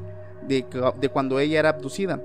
[0.49, 2.21] de, cu- de cuando ella era abducida.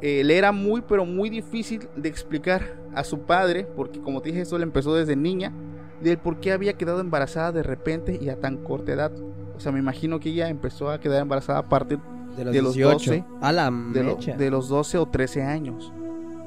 [0.00, 4.30] Eh, le era muy pero muy difícil de explicar a su padre, porque como te
[4.30, 5.52] dije, esto le empezó desde niña,
[6.00, 9.12] del por qué había quedado embarazada de repente y a tan corta edad.
[9.56, 11.98] O sea, me imagino que ella empezó a quedar embarazada a partir
[12.36, 13.10] de los, de los 18.
[13.10, 14.36] 12, A la de, lo- mecha.
[14.36, 15.92] de los 12 o 13 años.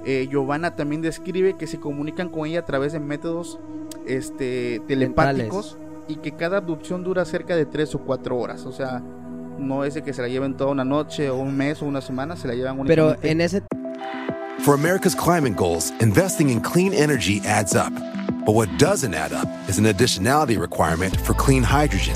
[0.05, 3.59] Eh, Giovanna también describe que se comunican con ella a través de métodos
[4.05, 8.65] este, telepáticos y que cada abducción dura cerca de 3 o 4 horas.
[8.65, 9.01] O sea,
[9.57, 12.01] no es de que se la lleven toda una noche o un mes o una
[12.01, 13.31] semana, se la llevan Pero únicamente.
[13.31, 13.63] en ese
[14.59, 17.93] For America's climate goals, investing in clean energy adds up.
[18.45, 22.15] But what doesn't add up is an additionality requirement for clean hydrogen.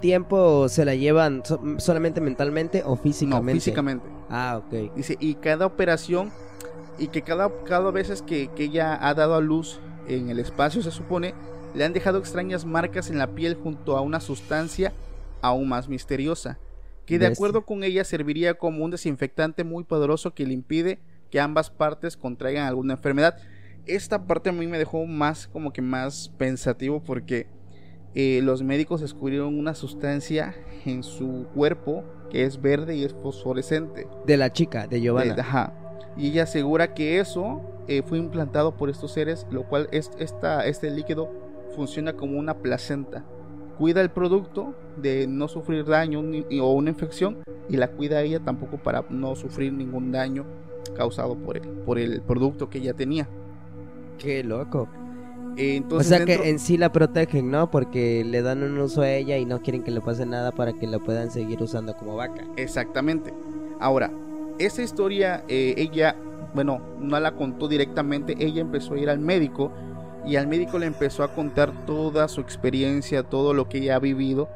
[0.00, 3.52] Tiempo se la llevan so- solamente mentalmente o no, físicamente.
[3.52, 4.06] físicamente.
[4.28, 4.94] Ah, ok.
[4.94, 6.30] Dice, y cada operación
[6.98, 10.82] y que cada, cada vez que, que ella ha dado a luz en el espacio,
[10.82, 11.34] se supone,
[11.74, 14.92] le han dejado extrañas marcas en la piel junto a una sustancia
[15.42, 16.58] aún más misteriosa,
[17.06, 20.98] que de acuerdo con ella serviría como un desinfectante muy poderoso que le impide
[21.30, 23.36] que ambas partes contraigan alguna enfermedad.
[23.86, 27.46] Esta parte a mí me dejó más como que más pensativo porque
[28.14, 34.06] eh, los médicos descubrieron una sustancia en su cuerpo que es verde y es fosforescente.
[34.26, 35.34] De la chica, de Giovanna.
[35.34, 35.72] Eh, ajá.
[36.16, 40.66] Y ella asegura que eso eh, fue implantado por estos seres, lo cual es, esta,
[40.66, 41.30] este líquido
[41.76, 43.24] funciona como una placenta.
[43.78, 48.40] Cuida el producto de no sufrir daño ni- o una infección y la cuida ella
[48.40, 50.44] tampoco para no sufrir ningún daño
[50.96, 53.28] causado por el, por el producto que ella tenía.
[54.18, 54.88] Qué loco.
[55.90, 57.70] O sea dentro- que en sí la protegen, ¿no?
[57.70, 60.72] Porque le dan un uso a ella y no quieren que le pase nada para
[60.72, 62.44] que la puedan seguir usando como vaca.
[62.56, 63.34] Exactamente.
[63.80, 64.10] Ahora,
[64.58, 66.16] esa historia eh, ella,
[66.54, 69.72] bueno, no la contó directamente, ella empezó a ir al médico
[70.26, 73.98] y al médico le empezó a contar toda su experiencia, todo lo que ella ha
[74.00, 74.48] vivido.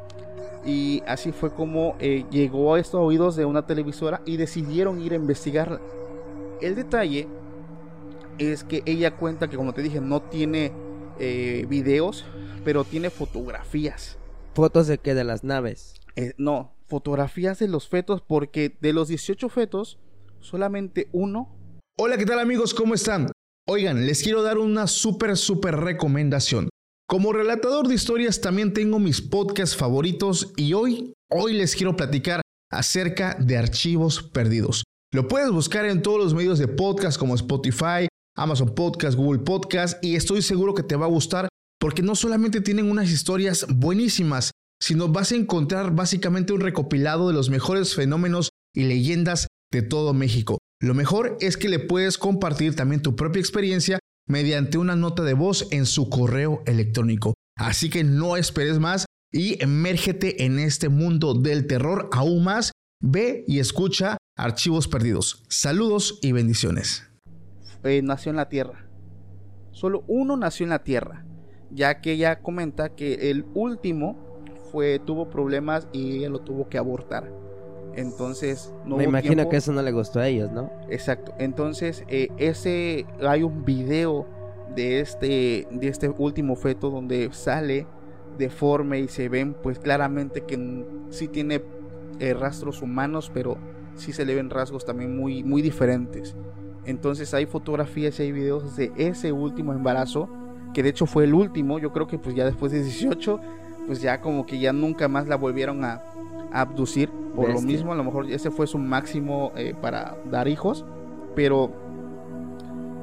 [0.64, 5.12] Y así fue como eh, llegó a estos oídos de una televisora y decidieron ir
[5.12, 5.80] a investigarla.
[6.60, 7.26] El detalle
[8.38, 10.70] es que ella cuenta que, como te dije, no tiene
[11.18, 12.24] eh, videos,
[12.64, 14.18] pero tiene fotografías.
[14.54, 15.94] Fotos de que de las naves.
[16.16, 19.98] Eh, no, fotografías de los fetos porque de los 18 fetos,
[20.40, 21.56] solamente uno...
[21.98, 22.74] Hola, ¿qué tal amigos?
[22.74, 23.30] ¿Cómo están?
[23.68, 26.68] Oigan, les quiero dar una súper, súper recomendación.
[27.08, 32.40] Como relatador de historias también tengo mis podcasts favoritos y hoy, hoy les quiero platicar
[32.70, 34.84] acerca de archivos perdidos.
[35.12, 40.02] Lo puedes buscar en todos los medios de podcast como Spotify, Amazon Podcast, Google Podcast
[40.02, 44.52] y estoy seguro que te va a gustar porque no solamente tienen unas historias buenísimas,
[44.80, 50.14] sino vas a encontrar básicamente un recopilado de los mejores fenómenos y leyendas de todo
[50.14, 50.58] México.
[50.80, 55.34] Lo mejor es que le puedes compartir también tu propia experiencia mediante una nota de
[55.34, 57.34] voz en su correo electrónico.
[57.56, 62.72] Así que no esperes más y emérgete en este mundo del terror aún más.
[63.00, 65.44] Ve y escucha Archivos Perdidos.
[65.48, 67.11] Saludos y bendiciones.
[67.84, 68.86] Eh, nació en la tierra.
[69.70, 71.24] Solo uno nació en la tierra,
[71.70, 74.16] ya que ella comenta que el último
[74.70, 77.30] fue tuvo problemas y ella lo tuvo que abortar.
[77.94, 80.70] Entonces, no Me hubo imagino tiempo- que eso no le gustó a ellos, ¿no?
[80.88, 81.34] Exacto.
[81.38, 84.26] Entonces, eh, ese hay un video
[84.74, 87.86] de este de este último feto donde sale
[88.38, 91.62] deforme y se ven pues claramente que sí tiene
[92.18, 93.58] eh, rastros humanos, pero
[93.94, 96.34] sí se le ven rasgos también muy muy diferentes.
[96.84, 100.28] Entonces, hay fotografías y hay videos de ese último embarazo,
[100.74, 103.40] que de hecho fue el último, yo creo que pues ya después de 18
[103.86, 106.02] pues ya como que ya nunca más la volvieron a,
[106.52, 107.10] a abducir.
[107.34, 110.84] Por lo mismo a lo mejor ese fue su máximo eh, para dar hijos
[111.34, 111.70] pero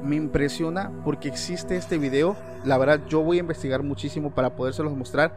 [0.02, 2.36] me impresiona porque existe este video.
[2.64, 5.34] La verdad yo voy a investigar muchísimo para podérselos mostrar.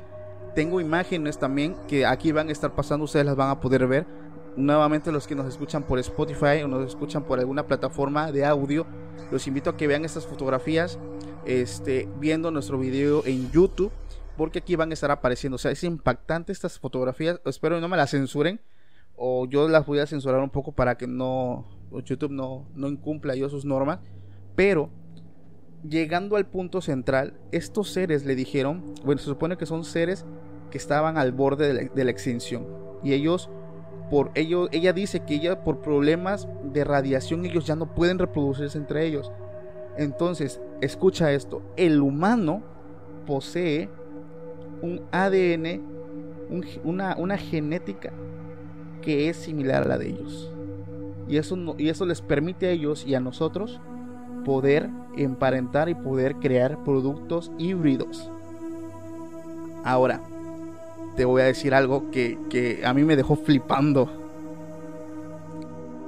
[0.55, 4.05] Tengo imágenes también que aquí van a estar pasando ustedes las van a poder ver
[4.55, 8.85] nuevamente los que nos escuchan por Spotify o nos escuchan por alguna plataforma de audio
[9.31, 10.99] los invito a que vean estas fotografías
[11.45, 13.91] este, viendo nuestro video en YouTube
[14.37, 15.55] porque aquí van a estar apareciendo.
[15.55, 17.39] O sea, es impactante estas fotografías.
[17.45, 18.59] Espero que no me las censuren.
[19.15, 21.65] O yo las voy a censurar un poco para que no.
[21.91, 23.99] YouTube no, no incumpla yo sus normas.
[24.55, 24.89] Pero.
[25.87, 30.23] Llegando al punto central, estos seres le dijeron, bueno, se supone que son seres
[30.71, 32.65] que estaban al borde de la, de la extinción.
[33.03, 33.49] Y ellos,
[34.09, 38.77] por ello, ella dice que ella por problemas de radiación, ellos ya no pueden reproducirse
[38.77, 39.31] entre ellos.
[39.97, 42.63] Entonces, escucha esto, el humano
[43.25, 43.89] posee
[44.81, 45.81] un ADN,
[46.49, 48.11] un- una, una genética
[49.01, 50.51] que es similar a la de ellos.
[51.27, 53.81] Y eso, y eso les permite a ellos y a nosotros
[54.43, 58.29] poder emparentar y poder crear productos híbridos.
[59.83, 60.21] Ahora,
[61.15, 64.09] te voy a decir algo que, que a mí me dejó flipando.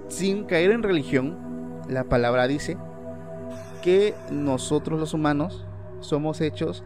[0.07, 1.37] Sin caer en religión,
[1.89, 2.77] la palabra dice
[3.83, 5.65] que nosotros los humanos
[5.99, 6.83] somos hechos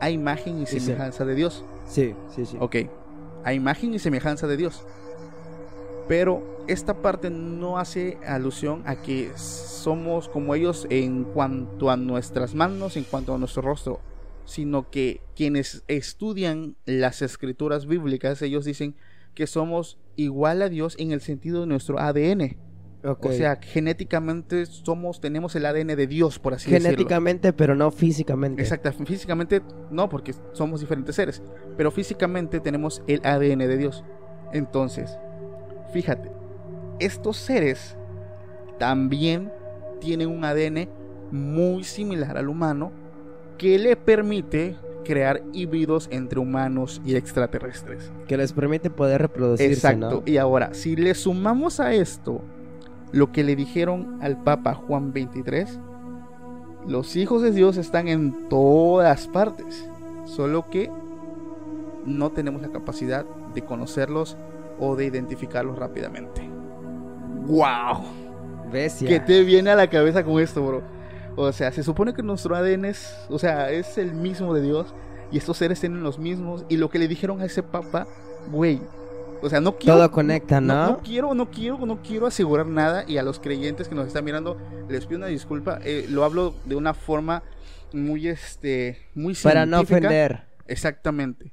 [0.00, 1.64] a imagen y semejanza de Dios.
[1.86, 2.56] Sí, sí, sí.
[2.60, 2.76] Ok,
[3.44, 4.84] a imagen y semejanza de Dios.
[6.08, 12.54] Pero esta parte no hace alusión a que somos como ellos en cuanto a nuestras
[12.54, 14.00] manos, en cuanto a nuestro rostro,
[14.44, 18.94] sino que quienes estudian las escrituras bíblicas, ellos dicen
[19.34, 22.56] que somos igual a Dios en el sentido de nuestro ADN.
[23.04, 26.90] O sea, genéticamente somos, tenemos el ADN de Dios, por así decirlo.
[26.90, 28.62] Genéticamente, pero no físicamente.
[28.62, 31.42] Exacto, físicamente no, porque somos diferentes seres,
[31.76, 34.04] pero físicamente tenemos el ADN de Dios.
[34.52, 35.18] Entonces,
[35.92, 36.30] fíjate,
[37.00, 37.96] estos seres
[38.78, 39.50] también
[40.00, 40.88] tienen un ADN
[41.32, 42.92] muy similar al humano
[43.62, 48.10] que le permite crear híbridos entre humanos y extraterrestres.
[48.26, 50.22] Que les permite poder reproducirse, Exacto, ¿no?
[50.26, 52.40] y ahora, si le sumamos a esto
[53.12, 55.78] lo que le dijeron al Papa Juan 23,
[56.88, 59.88] los hijos de Dios están en todas partes,
[60.24, 60.90] solo que
[62.04, 64.36] no tenemos la capacidad de conocerlos
[64.80, 66.50] o de identificarlos rápidamente.
[67.46, 68.02] ¡Wow!
[68.72, 69.08] Bestia.
[69.08, 70.82] ¿Qué te viene a la cabeza con esto, bro?
[71.36, 74.94] O sea, se supone que nuestro ADN es, o sea, es el mismo de Dios
[75.30, 78.06] y estos seres tienen los mismos y lo que le dijeron a ese papa,
[78.50, 78.80] güey,
[79.40, 80.86] o sea, no quiero Todo conecta, ¿no?
[80.86, 84.24] no quiero, no quiero, no quiero asegurar nada y a los creyentes que nos están
[84.24, 84.56] mirando
[84.88, 87.42] les pido una disculpa, eh, lo hablo de una forma
[87.92, 90.44] muy este, muy Para no ofender.
[90.66, 91.52] Exactamente.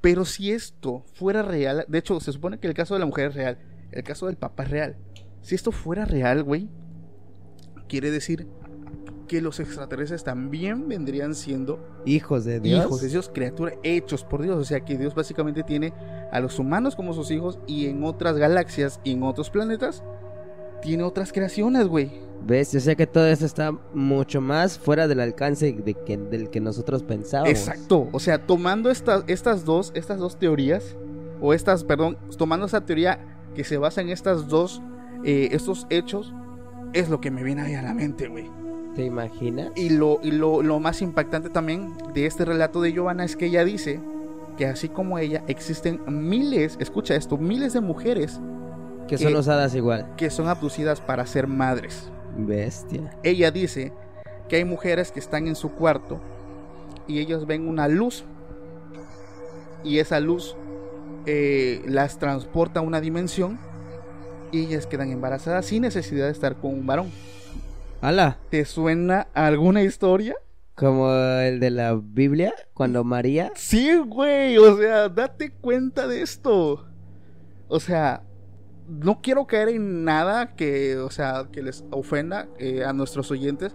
[0.00, 3.30] Pero si esto fuera real, de hecho, se supone que el caso de la mujer
[3.30, 3.58] es real,
[3.92, 4.96] el caso del papá es real.
[5.42, 6.68] Si esto fuera real, güey,
[7.88, 8.46] quiere decir
[9.30, 12.84] que los extraterrestres también vendrían siendo Hijos de Dios.
[12.84, 14.56] hijos de Dios, criaturas hechos por Dios.
[14.56, 15.92] O sea que Dios básicamente tiene
[16.32, 20.02] a los humanos como sus hijos y en otras galaxias y en otros planetas
[20.82, 22.10] tiene otras creaciones, güey.
[22.44, 22.78] Bestia.
[22.78, 26.58] O sea que todo esto está mucho más fuera del alcance de que, del que
[26.58, 27.50] nosotros pensábamos.
[27.50, 28.08] Exacto.
[28.10, 30.96] O sea, tomando estas, estas dos, estas dos teorías,
[31.40, 34.82] o estas, perdón, tomando esa teoría que se basa en estas dos,
[35.22, 36.34] eh, estos hechos,
[36.94, 38.50] es lo que me viene ahí a la mente, güey.
[38.94, 39.70] ¿Te imaginas?
[39.76, 43.46] Y, lo, y lo, lo más impactante también de este relato de Giovanna es que
[43.46, 44.00] ella dice
[44.56, 48.40] que así como ella, existen miles, escucha esto, miles de mujeres
[49.08, 50.14] Que son Eh, usadas igual.
[50.16, 52.10] que son abducidas para ser madres.
[52.36, 53.16] Bestia.
[53.22, 53.92] Ella dice
[54.48, 56.20] que hay mujeres que están en su cuarto
[57.06, 58.24] y ellos ven una luz
[59.82, 60.56] y esa luz
[61.26, 63.58] eh, las transporta a una dimensión
[64.52, 67.10] y ellas quedan embarazadas sin necesidad de estar con un varón.
[68.02, 68.38] ¡Hala!
[68.50, 70.34] ¿Te suena alguna historia?
[70.74, 73.52] Como el de la Biblia, cuando María.
[73.56, 76.86] Sí, güey, o sea, date cuenta de esto.
[77.68, 78.22] O sea,
[78.88, 83.74] no quiero caer en nada que, o sea, que les ofenda eh, a nuestros oyentes,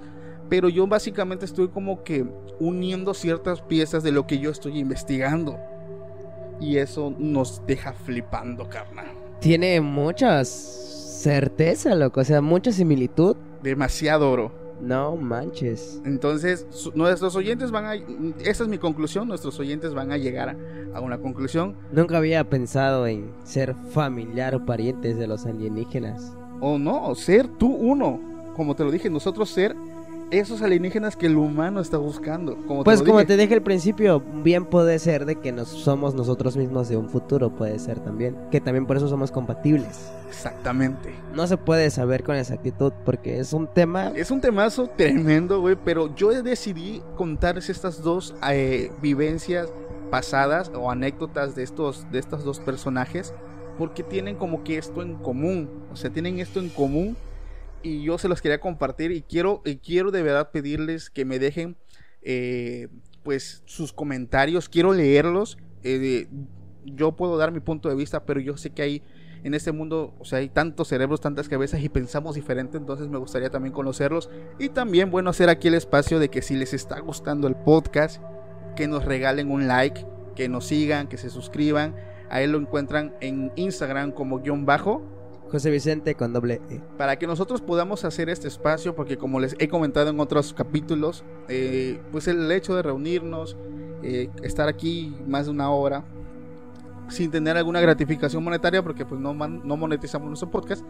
[0.49, 2.25] pero yo básicamente estoy como que
[2.59, 5.59] uniendo ciertas piezas de lo que yo estoy investigando.
[6.59, 9.11] Y eso nos deja flipando, carnal.
[9.39, 12.21] Tiene mucha certeza, loco.
[12.21, 13.35] O sea, mucha similitud.
[13.65, 14.51] Demasiado oro.
[14.79, 16.01] No manches.
[16.05, 17.95] Entonces, su- nuestros oyentes van a...
[18.43, 20.55] Esa es mi conclusión, nuestros oyentes van a llegar a,
[20.97, 21.75] a una conclusión.
[21.91, 26.33] Nunca había pensado en ser familiar o parientes de los alienígenas.
[26.61, 28.19] O no, ser tú uno.
[28.55, 29.75] Como te lo dije, nosotros ser
[30.39, 32.57] esos alienígenas que el humano está buscando.
[32.67, 33.27] Como Pues te como dije.
[33.27, 37.09] te dije al principio, bien puede ser de que nos somos nosotros mismos de un
[37.09, 38.37] futuro, puede ser también.
[38.51, 40.11] Que también por eso somos compatibles.
[40.27, 41.13] Exactamente.
[41.33, 44.11] No se puede saber con exactitud porque es un tema...
[44.15, 49.69] Es un temazo tremendo, güey, pero yo decidí contarles estas dos eh, vivencias
[50.11, 53.33] pasadas o anécdotas de estos, de estos dos personajes
[53.77, 57.17] porque tienen como que esto en común, o sea, tienen esto en común
[57.85, 61.37] y yo se los quería compartir y quiero, y quiero de verdad pedirles que me
[61.37, 61.77] dejen
[62.23, 62.87] eh,
[63.21, 66.27] pues sus comentarios, quiero leerlos, eh,
[66.83, 69.03] yo puedo dar mi punto de vista, pero yo sé que hay
[69.43, 73.19] en este mundo, o sea, hay tantos cerebros, tantas cabezas y pensamos diferente, entonces me
[73.19, 74.31] gustaría también conocerlos.
[74.57, 78.19] Y también, bueno, hacer aquí el espacio de que si les está gustando el podcast,
[78.75, 80.03] que nos regalen un like,
[80.35, 81.95] que nos sigan, que se suscriban.
[82.31, 85.03] A él lo encuentran en Instagram como guion bajo,
[85.51, 86.81] José Vicente con doble E.
[86.97, 91.23] para que nosotros podamos hacer este espacio, porque como les he comentado en otros capítulos,
[91.47, 93.55] eh, pues el hecho de reunirnos,
[94.03, 96.03] eh, estar aquí más de una hora,
[97.07, 100.83] sin tener alguna gratificación monetaria, porque pues no, no monetizamos nuestro podcast,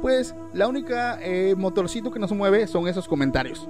[0.00, 3.68] pues la única eh, motorcito que nos mueve son esos comentarios,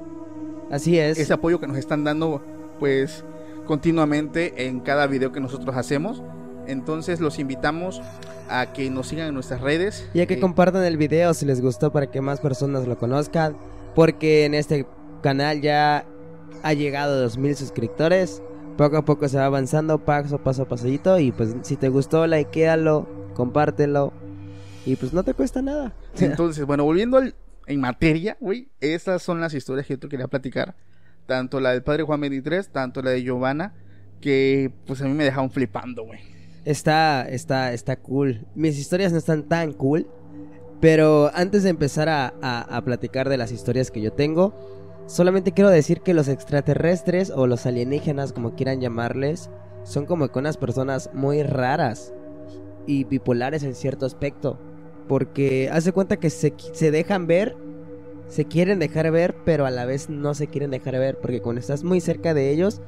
[0.71, 1.19] Así es.
[1.19, 2.43] ese apoyo que nos están dando
[2.79, 3.25] pues
[3.67, 6.23] continuamente en cada video que nosotros hacemos.
[6.69, 8.01] Entonces los invitamos
[8.49, 10.09] a que nos sigan en nuestras redes.
[10.15, 12.97] Y a que Eh, compartan el video si les gustó para que más personas lo
[12.99, 13.57] conozcan.
[13.95, 14.87] Porque en este
[15.23, 16.05] canal ya
[16.63, 18.43] ha llegado a 2000 suscriptores.
[18.77, 21.19] Poco a poco se va avanzando, paso, paso, pasito.
[21.19, 24.13] Y pues si te gustó, likealo, compártelo.
[24.87, 25.95] Y pues no te cuesta nada.
[26.21, 27.35] Entonces, bueno, volviendo al-
[27.67, 30.75] en materia, güey, estas son las historias que yo te quería platicar.
[31.27, 33.75] Tanto la del padre Juan 23, tanto la de Giovanna,
[34.21, 36.21] que pues a mí me dejaron flipando, güey.
[36.65, 38.47] Está, está, está cool.
[38.55, 40.07] Mis historias no están tan cool.
[40.81, 44.55] Pero antes de empezar a, a- a platicar de las historias que yo tengo,
[45.07, 49.51] solamente quiero decir que los extraterrestres o los alienígenas, como quieran llamarles,
[49.83, 52.13] son como que unas personas muy raras
[52.87, 54.59] y bipolares en cierto aspecto.
[55.09, 57.57] Porque hace cuenta que se, se dejan ver,
[58.29, 61.19] se quieren dejar ver, pero a la vez no se quieren dejar ver.
[61.21, 62.83] Porque cuando estás muy cerca de ellos,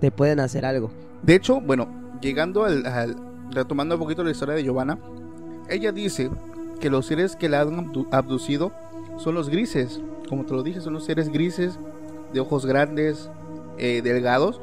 [0.00, 0.90] te pueden hacer algo.
[1.22, 2.84] De hecho, bueno, llegando al,
[3.50, 4.98] retomando un poquito la historia de Giovanna,
[5.68, 6.30] ella dice
[6.80, 8.72] que los seres que la han abdu- abducido
[9.18, 10.00] son los grises.
[10.28, 11.78] Como te lo dije, son los seres grises,
[12.32, 13.28] de ojos grandes,
[13.76, 14.60] eh, delgados.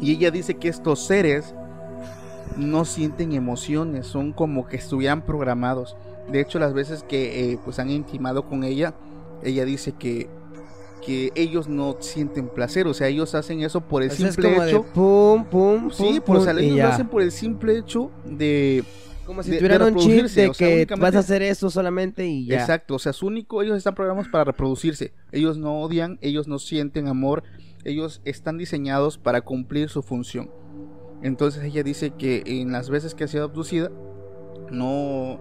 [0.00, 1.54] Y ella dice que estos seres
[2.56, 5.96] no sienten emociones, son como que estuvieran programados.
[6.30, 8.94] De hecho, las veces que eh, pues han intimado con ella,
[9.42, 10.28] ella dice que
[11.00, 14.62] que ellos no sienten placer, o sea, ellos hacen eso por el es simple como
[14.62, 14.82] de hecho.
[14.92, 17.78] pum, pum, sí, pum, por, o sea, pum, y ellos lo hím por el simple
[17.78, 18.84] hecho de
[19.26, 21.42] Como si de- de tuvieran un chip de o sea, que únicamente- vas a hacer
[21.42, 22.60] esto solamente y ya.
[22.60, 25.12] Exacto, o sea, su único, ellos están programados para reproducirse.
[25.32, 27.42] Ellos no odian, ellos no sienten amor,
[27.84, 30.50] ellos están diseñados para cumplir su función.
[31.22, 33.90] Entonces ella dice que en las veces que ha sido abducida,
[34.70, 35.38] no,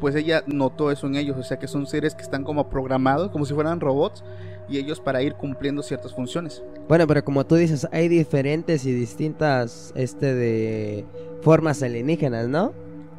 [0.00, 3.30] pues ella notó eso en ellos, o sea que son seres que están como programados,
[3.30, 4.24] como si fueran robots,
[4.70, 6.62] y ellos para ir cumpliendo ciertas funciones.
[6.88, 11.04] Bueno, pero como tú dices, hay diferentes y distintas, este, de
[11.42, 12.72] formas alienígenas, ¿no?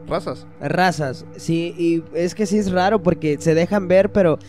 [0.08, 0.48] Razas.
[0.60, 4.40] Razas, sí, y es que sí es raro porque se dejan ver, pero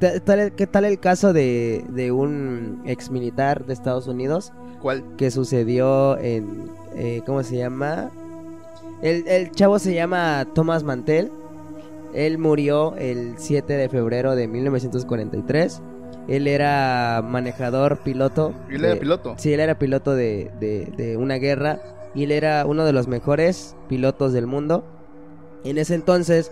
[0.00, 5.04] ¿qué tal el caso de, de un ex militar de Estados Unidos ¿Cuál?
[5.16, 8.10] que sucedió en, eh, ¿cómo se llama?
[9.02, 11.30] El, el chavo se llama Thomas Mantel,
[12.14, 15.82] él murió el 7 de febrero de 1943,
[16.28, 18.54] él era manejador, piloto.
[18.70, 19.34] Él de- era piloto.
[19.38, 21.80] Sí, él era piloto de, de- de una guerra
[22.14, 24.84] y él era uno de los mejores pilotos del mundo.
[25.64, 26.50] En ese entonces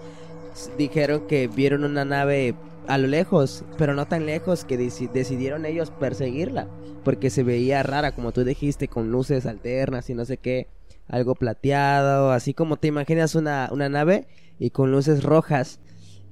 [0.78, 2.54] dijeron que vieron una nave
[2.88, 6.66] a lo lejos, pero no tan lejos que deci- decidieron ellos perseguirla,
[7.04, 10.66] porque se veía rara, como tú dijiste, con luces alternas y no sé qué,
[11.08, 14.26] algo plateado, así como te imaginas una, una nave
[14.58, 15.78] y con luces rojas.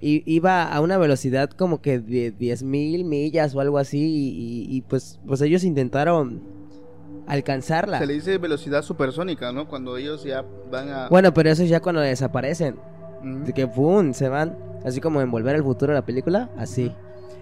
[0.00, 4.76] Y iba a una velocidad como que de 10.000 millas o algo así y, y-
[4.76, 6.40] y, pues, pues ellos intentaron
[7.26, 7.98] alcanzarla.
[7.98, 9.68] Se le dice velocidad supersónica, ¿no?
[9.68, 11.08] Cuando ellos ya van a...
[11.08, 12.76] Bueno, pero eso es ya cuando desaparecen.
[13.44, 14.14] De que ¡pum!
[14.14, 14.56] se van.
[14.84, 16.48] Así como en Volver al Futuro la película.
[16.56, 16.90] Así.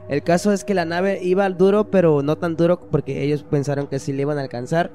[0.08, 3.44] El caso es que la nave iba al duro, pero no tan duro porque ellos
[3.44, 4.90] pensaron que sí le iban a alcanzar.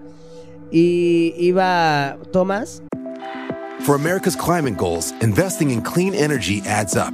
[0.72, 2.84] Y iba Thomas.
[3.82, 7.14] For America's climate goals, investing in clean energy adds up.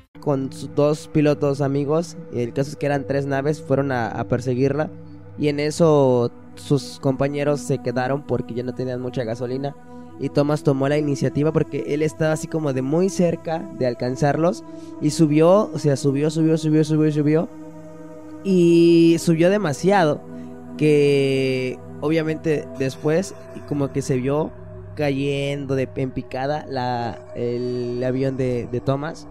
[0.21, 2.15] Con sus dos pilotos amigos.
[2.31, 4.89] Y el caso es que eran tres naves, fueron a, perseguirla.
[5.37, 9.75] Y en eso sus compañeros se quedaron porque ya no tenían mucha gasolina.
[10.19, 14.63] Y Thomas tomó la iniciativa porque él estaba así como de muy cerca de alcanzarlos.
[15.01, 17.49] Y subió, o sea, subió, subió, subió, subió, subió.
[18.43, 20.21] Y subió demasiado.
[20.77, 23.35] Que obviamente después
[23.67, 24.51] como que se vio
[24.95, 29.27] cayendo de, en picada la, el avión de, de Thomas.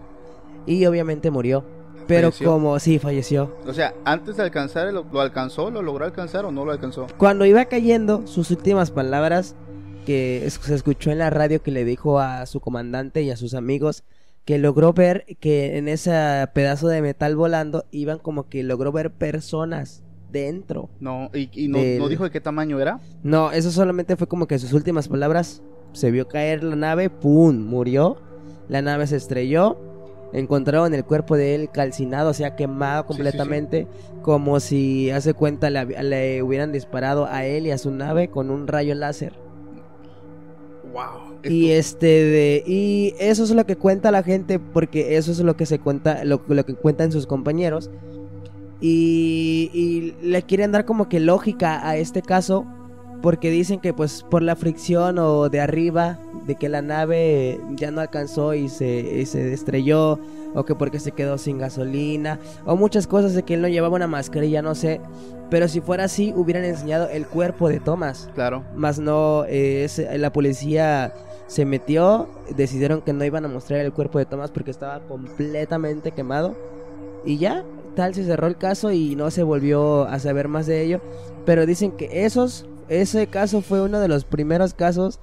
[0.65, 1.63] Y obviamente murió.
[2.07, 2.51] Pero ¿Falleció?
[2.51, 3.55] como sí, falleció.
[3.67, 5.69] O sea, antes de alcanzar, ¿lo, lo alcanzó?
[5.71, 7.07] ¿Lo logró alcanzar o no lo alcanzó?
[7.17, 9.55] Cuando iba cayendo, sus últimas palabras
[10.05, 13.53] que se escuchó en la radio que le dijo a su comandante y a sus
[13.53, 14.03] amigos
[14.45, 16.11] que logró ver que en ese
[16.53, 20.89] pedazo de metal volando iban como que logró ver personas dentro.
[20.99, 22.99] No, y, y no, Del- no dijo de qué tamaño era.
[23.21, 25.61] No, eso solamente fue como que sus últimas palabras.
[25.93, 27.55] Se vio caer la nave, ¡pum!
[27.67, 28.17] Murió.
[28.69, 29.77] La nave se estrelló.
[30.33, 33.13] Encontraron el cuerpo de él calcinado, o sea, quemado sí, sí.
[33.13, 33.87] completamente.
[34.21, 38.49] Como si, hace cuenta, le, le hubieran disparado a él y a su nave con
[38.49, 39.33] un rayo láser.
[40.93, 41.31] Wow.
[41.43, 45.55] Y este de y eso es lo que cuenta la gente porque eso es lo
[45.55, 47.89] que se cuenta lo, lo que cuentan sus compañeros
[48.79, 52.65] y, y le quieren dar como que lógica a este caso
[53.21, 56.17] porque dicen que pues por la fricción o de arriba
[56.47, 58.87] de que la nave ya no alcanzó y se,
[59.19, 60.19] y se estrelló
[60.55, 63.95] o que porque se quedó sin gasolina o muchas cosas de que él no llevaba
[63.95, 64.99] una mascarilla no sé
[65.51, 68.63] pero si fuera así hubieran enseñado el cuerpo de Thomas Claro.
[68.75, 71.13] más no, eh, es- la policía
[71.47, 76.11] se metió, decidieron que no iban a mostrar el cuerpo de Thomas porque estaba completamente
[76.13, 76.55] quemado.
[77.25, 80.81] Y ya, tal se cerró el caso y no se volvió a saber más de
[80.81, 81.01] ello.
[81.45, 85.19] Pero dicen que esos, ese caso fue uno de los primeros casos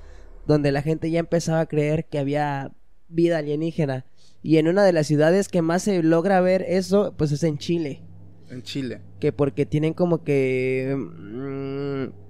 [0.47, 2.73] donde la gente ya empezaba a creer que había
[3.09, 4.07] vida alienígena.
[4.43, 7.59] Y en una de las ciudades que más se logra ver eso, pues es en
[7.59, 8.03] Chile.
[8.49, 9.03] En Chile.
[9.21, 10.97] Que porque tienen como que...
[10.97, 12.29] mm,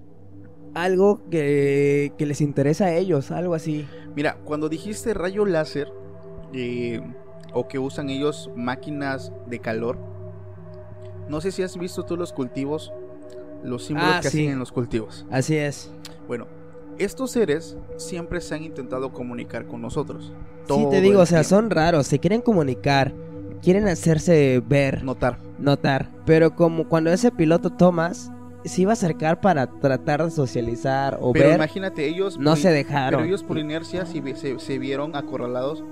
[0.75, 3.87] algo que, que les interesa a ellos, algo así.
[4.15, 5.89] Mira, cuando dijiste rayo láser,
[6.53, 7.01] eh,
[7.53, 9.99] o que usan ellos máquinas de calor,
[11.29, 12.93] no sé si has visto tú los cultivos,
[13.63, 14.39] los símbolos Ah, que sí.
[14.43, 15.27] hacen en los cultivos.
[15.31, 15.91] Así es.
[16.27, 16.47] Bueno,
[16.99, 20.33] estos seres siempre se han intentado comunicar con nosotros.
[20.69, 21.49] Sí, te digo, o sea, tiempo.
[21.49, 23.13] son raros, se quieren comunicar,
[23.63, 25.39] quieren hacerse ver, Notar.
[25.59, 26.11] notar.
[26.27, 28.31] Pero como cuando ese piloto Thomas
[28.65, 32.37] se iba a acercar para tratar de socializar o Pero ver, imagínate, ellos...
[32.39, 33.19] no se dejaron.
[33.21, 35.83] Pero ellos por inercia, vi- se, se vieron acorralados,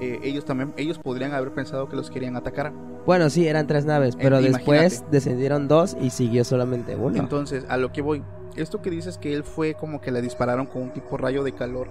[0.00, 2.72] eh, ellos también, ellos podrían haber pensado que los querían atacar.
[3.06, 5.10] Bueno, sí, eran tres naves, pero Eh, después imagínate.
[5.10, 7.16] descendieron dos y siguió solamente uno.
[7.18, 8.22] Entonces, a lo que voy,
[8.56, 11.52] esto que dices que él fue como que le dispararon con un tipo rayo de
[11.52, 11.88] calor.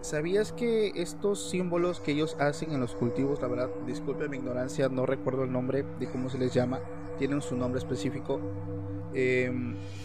[0.00, 4.88] ¿Sabías que estos símbolos que ellos hacen en los cultivos, la verdad, disculpe mi ignorancia,
[4.88, 6.78] no recuerdo el nombre de cómo se les llama,
[7.18, 8.40] tienen su nombre específico?
[9.12, 9.50] Eh,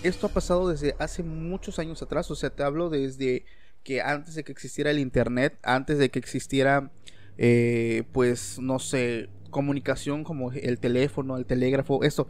[0.01, 3.45] esto ha pasado desde hace muchos años atrás, o sea, te hablo desde
[3.83, 6.89] que antes de que existiera el internet, antes de que existiera,
[7.37, 12.27] eh, pues, no sé, comunicación como el teléfono, el telégrafo, esto.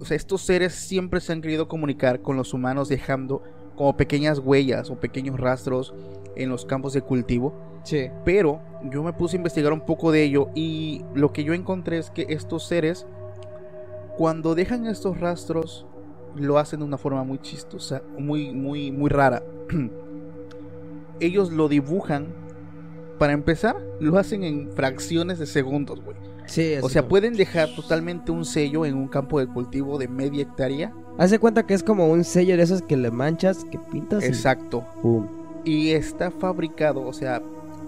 [0.00, 3.42] O sea, estos seres siempre se han querido comunicar con los humanos dejando
[3.76, 5.94] como pequeñas huellas o pequeños rastros
[6.36, 7.54] en los campos de cultivo.
[7.84, 8.10] Sí.
[8.24, 11.98] Pero yo me puse a investigar un poco de ello y lo que yo encontré
[11.98, 13.06] es que estos seres,
[14.16, 15.86] cuando dejan estos rastros,
[16.36, 19.42] lo hacen de una forma muy chistosa, muy, muy, muy rara.
[21.20, 22.28] Ellos lo dibujan,
[23.22, 26.16] para empezar, lo hacen en fracciones de segundos, güey.
[26.46, 30.08] Sí, O sea, como- pueden dejar totalmente un sello en un campo de cultivo de
[30.08, 30.92] media hectárea.
[31.18, 34.26] Hace cuenta que es como un sello de esos que le manchas, que pintas y
[34.26, 34.84] Exacto.
[35.02, 35.28] pum.
[35.64, 37.40] Y está fabricado, o sea,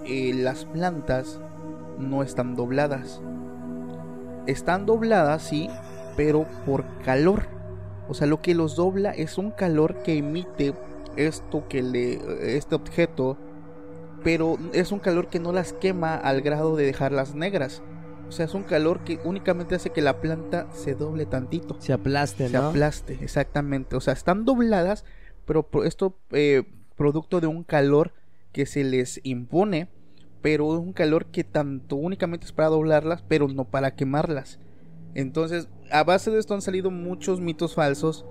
[0.06, 1.40] eh, las plantas
[1.98, 3.20] no están dobladas.
[4.46, 5.68] Están dobladas, sí,
[6.16, 7.48] pero por calor.
[8.08, 10.74] O sea, lo que los dobla es un calor que emite
[11.16, 12.56] esto que le.
[12.56, 13.36] este objeto.
[14.24, 17.82] Pero es un calor que no las quema al grado de dejarlas negras.
[18.26, 21.76] O sea, es un calor que únicamente hace que la planta se doble tantito.
[21.80, 22.68] Se aplaste, Se ¿no?
[22.68, 23.94] aplaste, exactamente.
[23.96, 25.04] O sea, están dobladas,
[25.44, 26.64] pero esto eh,
[26.96, 28.12] producto de un calor
[28.52, 29.88] que se les impone,
[30.40, 34.58] pero es un calor que tanto únicamente es para doblarlas, pero no para quemarlas.
[35.14, 38.24] Entonces, a base de esto han salido muchos mitos falsos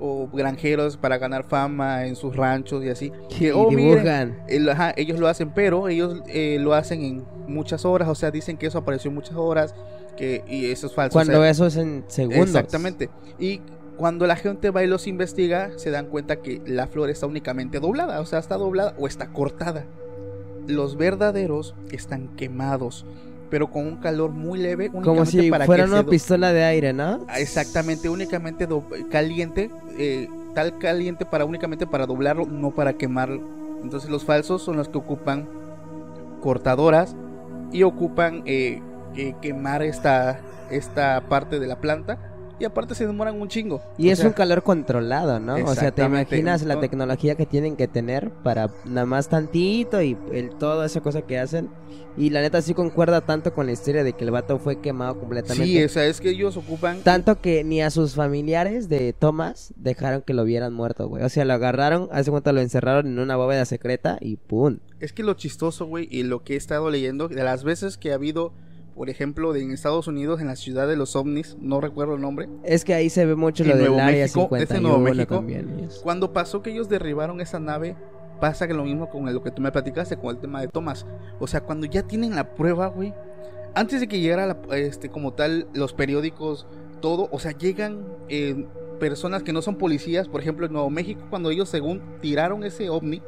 [0.00, 3.12] o granjeros para ganar fama en sus ranchos y así.
[3.36, 7.84] Que, oh, miren, el- ajá, ellos lo hacen, pero ellos eh, lo hacen en muchas
[7.84, 9.74] horas, o sea, dicen que eso apareció en muchas horas,
[10.16, 11.16] que y eso es falso.
[11.18, 12.46] o Cuando sea, eso es en segundos.
[12.48, 13.10] Exactamente.
[13.38, 13.60] Y
[13.96, 17.80] cuando la gente va y los investiga, se dan cuenta que la flor está únicamente
[17.80, 19.84] doblada, o sea, está doblada o está cortada.
[20.68, 23.04] Los verdaderos están quemados,
[23.50, 26.92] pero con un calor muy leve, Como si para fuera que una pistola de aire,
[26.92, 27.20] ¿no?
[27.28, 33.40] Ah, Exactamente, únicamente do- caliente, eh, tal caliente para únicamente para doblarlo, no para quemarlo.
[33.82, 35.46] Entonces los falsos son los que ocupan
[36.40, 37.14] cortadoras
[37.72, 38.80] y ocupan eh,
[39.16, 40.40] eh, quemar esta,
[40.70, 42.18] esta parte de la planta
[42.60, 43.80] y aparte se demoran un chingo.
[43.96, 45.56] Y O es sea, un calor controlado, ¿no?
[45.64, 46.80] O sea, te imaginas la No.
[46.80, 51.38] tecnología que tienen que tener para nada más tantito y el, toda esa cosa que
[51.38, 51.68] hacen.
[52.16, 55.20] Y la neta sí concuerda tanto con la historia de que el vato fue quemado
[55.20, 55.64] completamente.
[55.66, 59.72] Sí, o sea, es que ellos ocupan Tanto que ni a sus familiares de Thomas
[59.76, 61.22] dejaron que lo vieran muerto, güey.
[61.22, 64.78] O sea, lo agarraron, hace cuenta lo encerraron en una bóveda secreta y ¡pum!
[64.98, 68.10] Es que lo chistoso, güey, y lo que he estado leyendo, de las veces que
[68.10, 68.52] ha habido,
[68.98, 72.20] por ejemplo, de en Estados Unidos, en la ciudad de los ovnis, no recuerdo el
[72.20, 74.80] nombre, Es que ahí se ve mucho En lo del Nuevo área México, 51 ese
[74.80, 75.88] Nuevo México, también.
[76.02, 77.96] cuando pasó que ellos derribaron esa nave,
[78.40, 81.06] pasa que lo mismo con lo que tú me platicaste, con el tema de Thomas.
[81.38, 83.14] O sea, cuando ya tienen la prueba, güey,
[83.74, 86.66] antes de que llegara la- este, como tal los periódicos,
[87.00, 88.66] todo, o sea, llegan eh,
[88.98, 92.90] personas que no son policías, por ejemplo, en Nuevo México, cuando ellos según tiraron ese
[92.90, 93.22] ovni,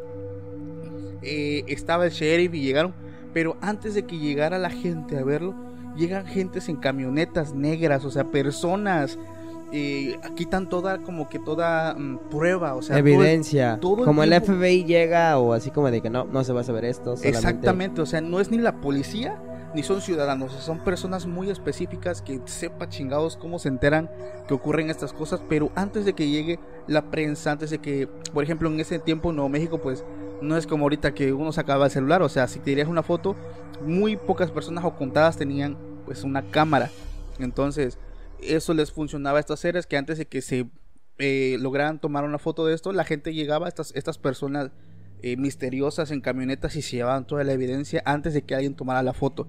[1.22, 2.94] eh, estaba el sheriff y llegaron,
[3.32, 5.54] pero antes de que llegara la gente a verlo,
[5.96, 9.18] llegan gentes en camionetas negras, o sea, personas,
[9.72, 13.78] eh, quitan toda, como que toda mm, prueba, o sea, Evidencia.
[13.80, 16.64] todo como el FBI llega o así como de que no, no se va a
[16.64, 17.16] saber esto.
[17.16, 19.40] solamente- Exactamente, o sea, no es ni la policía
[19.72, 24.10] ni son ciudadanos, son personas muy específicas que sepa chingados cómo se enteran
[24.48, 26.58] que ocurren estas cosas, pero antes de que llegue
[26.88, 30.04] la prensa, antes de que, por ejemplo, en ese tiempo Nuevo México, pues
[30.40, 33.02] no es como ahorita que uno sacaba el celular, o sea, si te dirías una
[33.02, 33.36] foto,
[33.80, 36.90] muy pocas personas o contadas tenían pues una cámara.
[37.38, 37.98] Entonces,
[38.42, 40.66] eso les funcionaba a estas series que antes de que se
[41.18, 44.70] eh, lograran tomar una foto de esto, la gente llegaba, estas, estas personas
[45.22, 49.02] eh, misteriosas en camionetas y se llevaban toda la evidencia antes de que alguien tomara
[49.02, 49.46] la foto.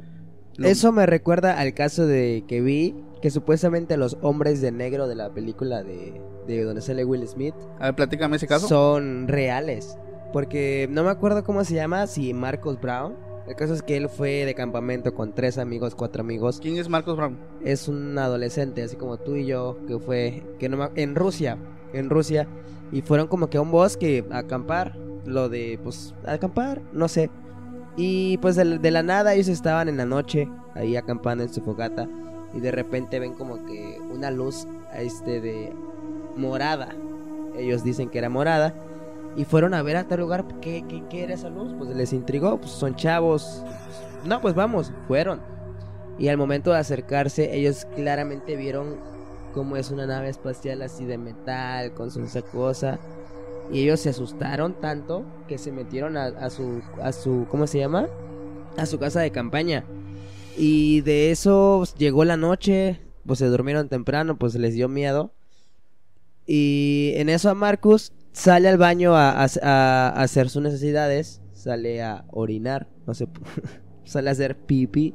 [0.57, 5.07] Lo- Eso me recuerda al caso de que vi que supuestamente los hombres de negro
[5.07, 8.67] de la película de, de donde sale Will Smith A ver, platícame ese caso.
[8.67, 9.95] son reales.
[10.33, 13.15] Porque no me acuerdo cómo se llama, si Marcos Brown.
[13.47, 16.59] El caso es que él fue de campamento con tres amigos, cuatro amigos.
[16.61, 17.37] ¿Quién es Marcos Brown?
[17.65, 21.57] Es un adolescente, así como tú y yo, que fue que no me- en Rusia,
[21.91, 22.47] en Rusia.
[22.91, 24.95] Y fueron como que a un bosque a acampar.
[25.25, 27.29] Lo de, pues, acampar, no sé.
[27.97, 31.61] Y pues de, de la nada ellos estaban en la noche ahí acampando en su
[31.61, 32.07] fogata.
[32.53, 34.65] Y de repente ven como que una luz
[34.95, 35.73] este de
[36.37, 36.89] morada.
[37.57, 38.73] Ellos dicen que era morada.
[39.35, 41.73] Y fueron a ver a tal lugar qué, qué, qué era esa luz.
[41.77, 43.63] Pues les intrigó, pues son chavos.
[44.25, 45.41] No, pues vamos, fueron.
[46.19, 48.97] Y al momento de acercarse, ellos claramente vieron
[49.53, 52.99] cómo es una nave espacial así de metal, con su esa cosa.
[53.71, 57.79] Y ellos se asustaron tanto que se metieron a, a su, a su, ¿cómo se
[57.79, 58.07] llama?
[58.77, 59.85] A su casa de campaña.
[60.57, 65.31] Y de eso pues, llegó la noche, pues se durmieron temprano, pues les dio miedo.
[66.45, 72.01] Y en eso a Marcus sale al baño a, a- a hacer sus necesidades, sale
[72.01, 73.27] a orinar, no sé,
[74.03, 75.13] sale a hacer pipi.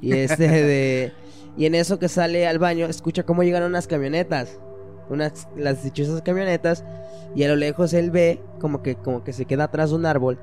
[0.00, 1.12] Y este de...
[1.56, 4.58] Y en eso que sale al baño, escucha cómo llegan unas camionetas.
[5.10, 6.82] Unas, las dichosas camionetas.
[7.34, 10.06] Y a lo lejos él ve como que, como que se queda atrás de un
[10.06, 10.38] árbol.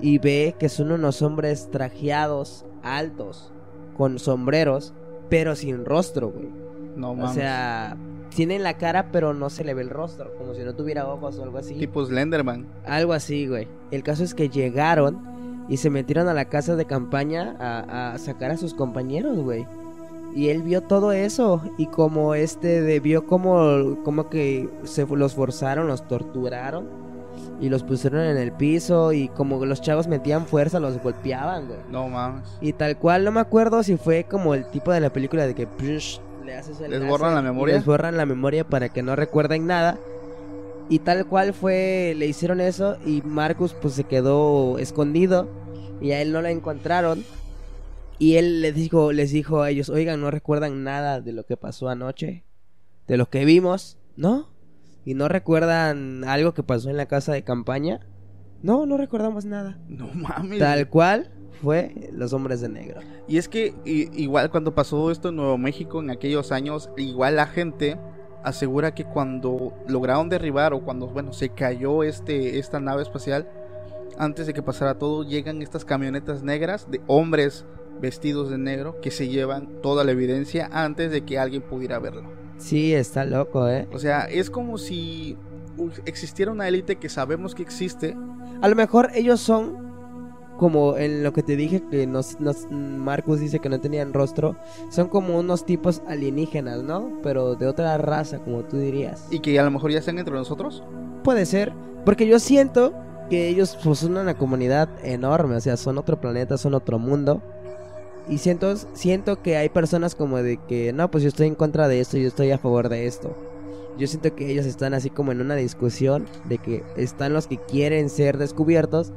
[0.00, 3.52] Y ve que son unos hombres trajeados, altos,
[3.96, 4.94] con sombreros,
[5.28, 6.48] pero sin rostro, güey.
[6.96, 7.34] No O mames.
[7.34, 7.96] sea,
[8.30, 10.34] tienen la cara, pero no se le ve el rostro.
[10.36, 11.74] Como si no tuviera ojos o algo así.
[11.74, 12.66] Tipo Slenderman.
[12.86, 13.68] Algo así, güey.
[13.90, 18.18] El caso es que llegaron y se metieron a la casa de campaña a, a
[18.18, 19.66] sacar a sus compañeros, güey.
[20.34, 25.34] Y él vio todo eso y como este de, vio como, como que se los
[25.34, 26.86] forzaron, los torturaron
[27.60, 31.78] y los pusieron en el piso y como los chavos metían fuerza, los golpeaban, güey.
[31.90, 32.44] No mames.
[32.60, 35.54] Y tal cual, no me acuerdo si fue como el tipo de la película de
[35.54, 37.74] que psh, le haces el ¿Les láser borran la memoria?
[37.74, 39.98] Les borran la memoria para que no recuerden nada.
[40.88, 45.46] Y tal cual fue, le hicieron eso y Marcus pues se quedó escondido
[46.00, 47.22] y a él no lo encontraron.
[48.18, 51.56] Y él les dijo, les dijo a ellos, oigan, no recuerdan nada de lo que
[51.56, 52.44] pasó anoche,
[53.06, 54.48] de lo que vimos, ¿no?
[55.04, 58.00] Y no recuerdan algo que pasó en la casa de campaña.
[58.62, 59.78] No, no recordamos nada.
[59.86, 60.58] No mames.
[60.58, 61.30] Tal cual
[61.62, 63.00] fue los hombres de negro.
[63.26, 67.46] Y es que igual cuando pasó esto en Nuevo México en aquellos años, igual la
[67.46, 67.98] gente
[68.42, 73.48] asegura que cuando lograron derribar o cuando bueno se cayó este esta nave espacial
[74.16, 77.66] antes de que pasara todo llegan estas camionetas negras de hombres
[78.00, 82.30] vestidos de negro que se llevan toda la evidencia antes de que alguien pudiera verlo.
[82.58, 83.88] Sí, está loco, ¿eh?
[83.92, 85.36] O sea, es como si
[86.06, 88.16] existiera una élite que sabemos que existe,
[88.60, 89.87] A lo mejor ellos son
[90.58, 94.56] como en lo que te dije que nos, nos Marcus dice que no tenían rostro,
[94.90, 97.18] son como unos tipos alienígenas, ¿no?
[97.22, 99.26] Pero de otra raza, como tú dirías.
[99.30, 100.82] y que a lo mejor ya están entre nosotros.
[101.22, 101.72] Puede ser,
[102.04, 102.92] porque yo siento
[103.30, 107.40] que ellos pues, son una comunidad enorme, o sea, son otro planeta, son otro mundo.
[108.28, 111.88] Y siento, siento que hay personas como de que, no, pues yo estoy en contra
[111.88, 113.34] de esto, yo estoy a favor de esto.
[113.96, 117.56] Yo siento que ellos están así como en una discusión de que están los que
[117.56, 119.12] quieren ser descubiertos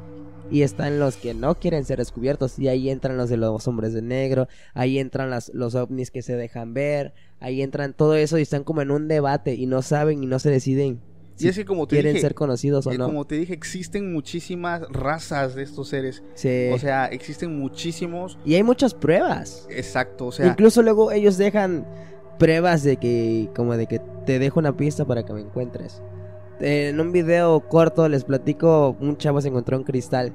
[0.52, 2.60] y están los que no quieren ser descubiertos.
[2.60, 6.22] Y ahí entran los de los hombres de negro, ahí entran las, los ovnis que
[6.22, 9.82] se dejan ver, ahí entran todo eso y están como en un debate y no
[9.82, 11.00] saben y no se deciden
[11.44, 13.08] y es que como te quieren dije, ser conocidos o no.
[13.08, 16.24] como te dije, existen muchísimas razas de estos seres.
[16.36, 16.70] Sí.
[16.74, 18.38] O sea, existen muchísimos.
[18.46, 19.68] y hay muchas pruebas.
[19.70, 21.86] Exacto, o sea, Incluso luego ellos dejan
[22.38, 26.02] pruebas de que, como de que te dejo una pista para que me encuentres.
[26.64, 30.32] En un video corto les platico, un chavo se encontró un cristal.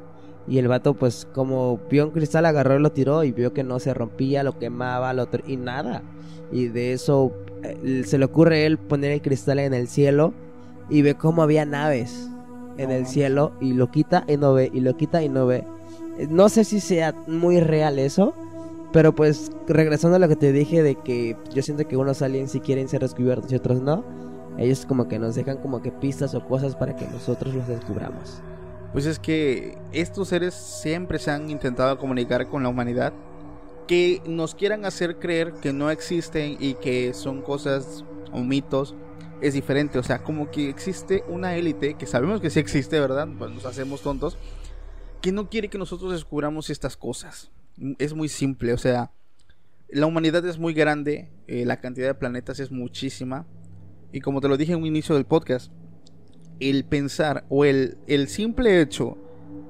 [0.49, 3.63] Y el vato, pues, como vio un cristal, agarró y lo tiró y vio que
[3.63, 6.03] no se rompía, lo quemaba, lo y nada.
[6.51, 10.35] Y de eso eh, se le ocurre a él poner el cristal en el cielo
[10.89, 12.29] y ve cómo había naves
[12.77, 15.65] en el cielo y lo quita y no ve, y lo quita y no ve.
[16.19, 18.35] Eh, No sé si sea muy real eso,
[18.93, 22.53] pero pues regresando a lo que te dije de que yo siento que unos aliens
[22.53, 24.05] sí quieren ser descubiertos y otros no.
[24.59, 28.41] Ellos como que nos dejan como que pistas o cosas para que nosotros los descubramos.
[28.93, 33.13] pues es que estos seres siempre se han intentado comunicar con la humanidad.
[33.87, 38.95] Que nos quieran hacer creer que no existen y que son cosas o mitos
[39.41, 39.99] es diferente.
[39.99, 43.29] O sea, como que existe una élite que sabemos que sí existe, ¿verdad?
[43.39, 44.39] Pues nos hacemos tontos.
[45.21, 47.51] Que no quiere que nosotros descubramos estas cosas.
[47.99, 49.11] Es muy simple, o sea,
[49.89, 53.47] la humanidad es muy grande, eh, la cantidad de planetas es muchísima.
[54.17, 55.71] Y como te lo dije en un inicio del podcast,
[56.59, 59.19] el pensar o el, el simple hecho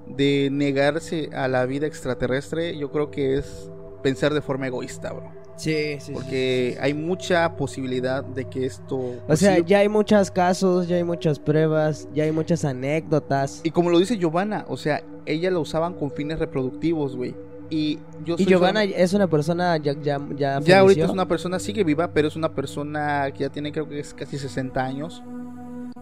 [0.07, 3.69] de negarse a la vida extraterrestre, yo creo que es
[4.05, 5.33] pensar de forma egoísta, bro.
[5.57, 6.13] Sí, sí.
[6.13, 9.17] Porque hay mucha posibilidad de que esto...
[9.27, 13.63] O sea, ya hay muchos casos, ya hay muchas pruebas, ya hay muchas anécdotas.
[13.65, 17.35] Y como lo dice Giovanna, o sea, ella lo usaban con fines reproductivos, güey.
[17.71, 21.59] Y yo Y Giovanna es una persona ya ya ya, Ya ahorita es una persona,
[21.59, 25.23] sigue viva, pero es una persona que ya tiene creo que es casi 60 años.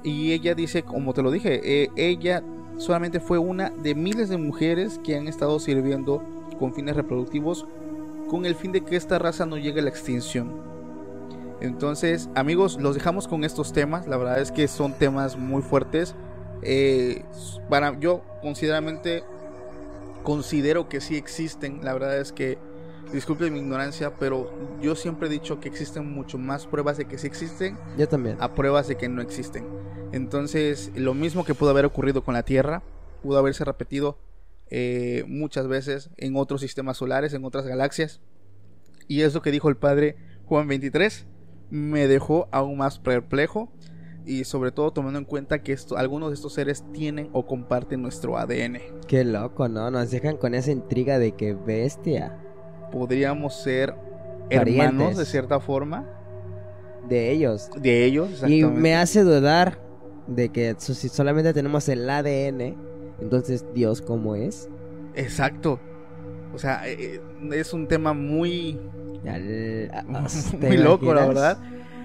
[0.03, 2.43] Y ella dice, como te lo dije, eh, ella
[2.77, 6.23] solamente fue una de miles de mujeres que han estado sirviendo
[6.59, 7.67] con fines reproductivos
[8.29, 10.51] con el fin de que esta raza no llegue a la extinción.
[11.61, 14.07] Entonces, amigos, los dejamos con estos temas.
[14.07, 16.15] La verdad es que son temas muy fuertes.
[16.63, 17.23] Eh,
[17.69, 19.23] para yo considerablemente
[20.25, 21.85] considero que sí existen.
[21.85, 22.59] La verdad es que
[23.13, 24.51] disculpen mi ignorancia, pero
[24.83, 28.37] yo siempre he dicho que existen mucho más pruebas de que sí existen Yo también.
[28.41, 29.65] a pruebas de que no existen.
[30.11, 32.83] Entonces, lo mismo que pudo haber ocurrido con la Tierra,
[33.23, 34.19] pudo haberse repetido
[34.71, 38.21] eh, muchas veces en otros sistemas solares, en otras galaxias.
[39.07, 40.17] Y es lo que dijo el padre
[40.47, 41.27] Juan 23.
[41.71, 43.73] Me dejó aún más perplejo.
[44.27, 48.01] Y sobre todo tomando en cuenta que esto, algunos de estos seres tienen o comparten
[48.01, 48.79] nuestro ADN.
[49.07, 49.91] Qué loco, ¿no?
[49.91, 52.39] Nos dejan con esa intriga de que bestia
[52.91, 53.95] Podríamos ser
[54.51, 54.85] Parientes.
[54.87, 56.07] hermanos de cierta forma
[57.09, 57.71] de ellos.
[57.81, 58.29] de ellos.
[58.31, 58.81] Y exactamente.
[58.81, 59.79] me hace dudar
[60.27, 62.77] de que si solamente tenemos el ADN,
[63.21, 64.69] entonces Dios cómo es.
[65.15, 65.79] Exacto.
[66.55, 67.21] O sea, eh, eh,
[67.53, 68.79] es un tema muy,
[69.27, 70.27] Al- a-
[70.61, 71.59] ¿te muy loco, la verdad.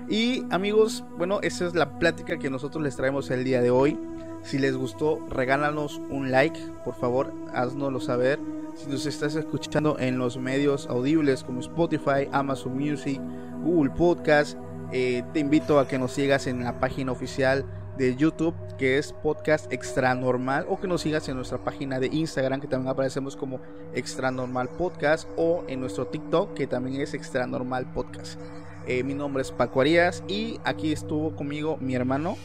[0.10, 3.96] Y amigos, bueno, esa es la plática que nosotros les traemos el día de hoy.
[4.42, 8.40] Si les gustó, regálanos un like, por favor, haznoslo saber.
[8.76, 13.22] Si nos estás escuchando en los medios audibles como Spotify, Amazon Music,
[13.64, 14.58] Google Podcast,
[14.92, 17.64] eh, te invito a que nos sigas en la página oficial
[18.00, 22.08] de YouTube, que es Podcast Extra Normal, o que nos sigas en nuestra página de
[22.08, 23.60] Instagram, que también aparecemos como
[23.94, 28.40] Extra Normal Podcast, o en nuestro TikTok, que también es Extra Normal Podcast.
[28.88, 32.38] Eh, mi nombre es Paco Arias y aquí estuvo conmigo mi hermano.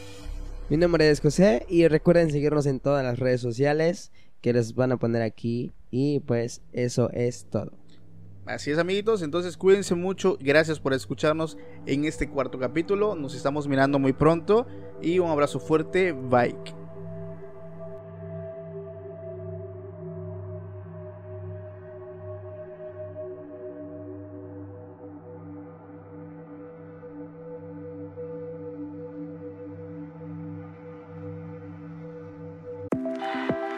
[0.69, 4.93] Mi nombre es José y recuerden seguirnos en todas las redes sociales que les van
[4.93, 7.73] a poner aquí y pues eso es todo.
[8.47, 9.23] Así es, amiguitos.
[9.23, 10.37] Entonces, cuídense mucho.
[10.41, 11.57] Gracias por escucharnos
[11.87, 13.15] en este cuarto capítulo.
[13.15, 14.67] Nos estamos mirando muy pronto.
[15.01, 16.13] Y un abrazo fuerte.
[16.13, 16.84] Bye.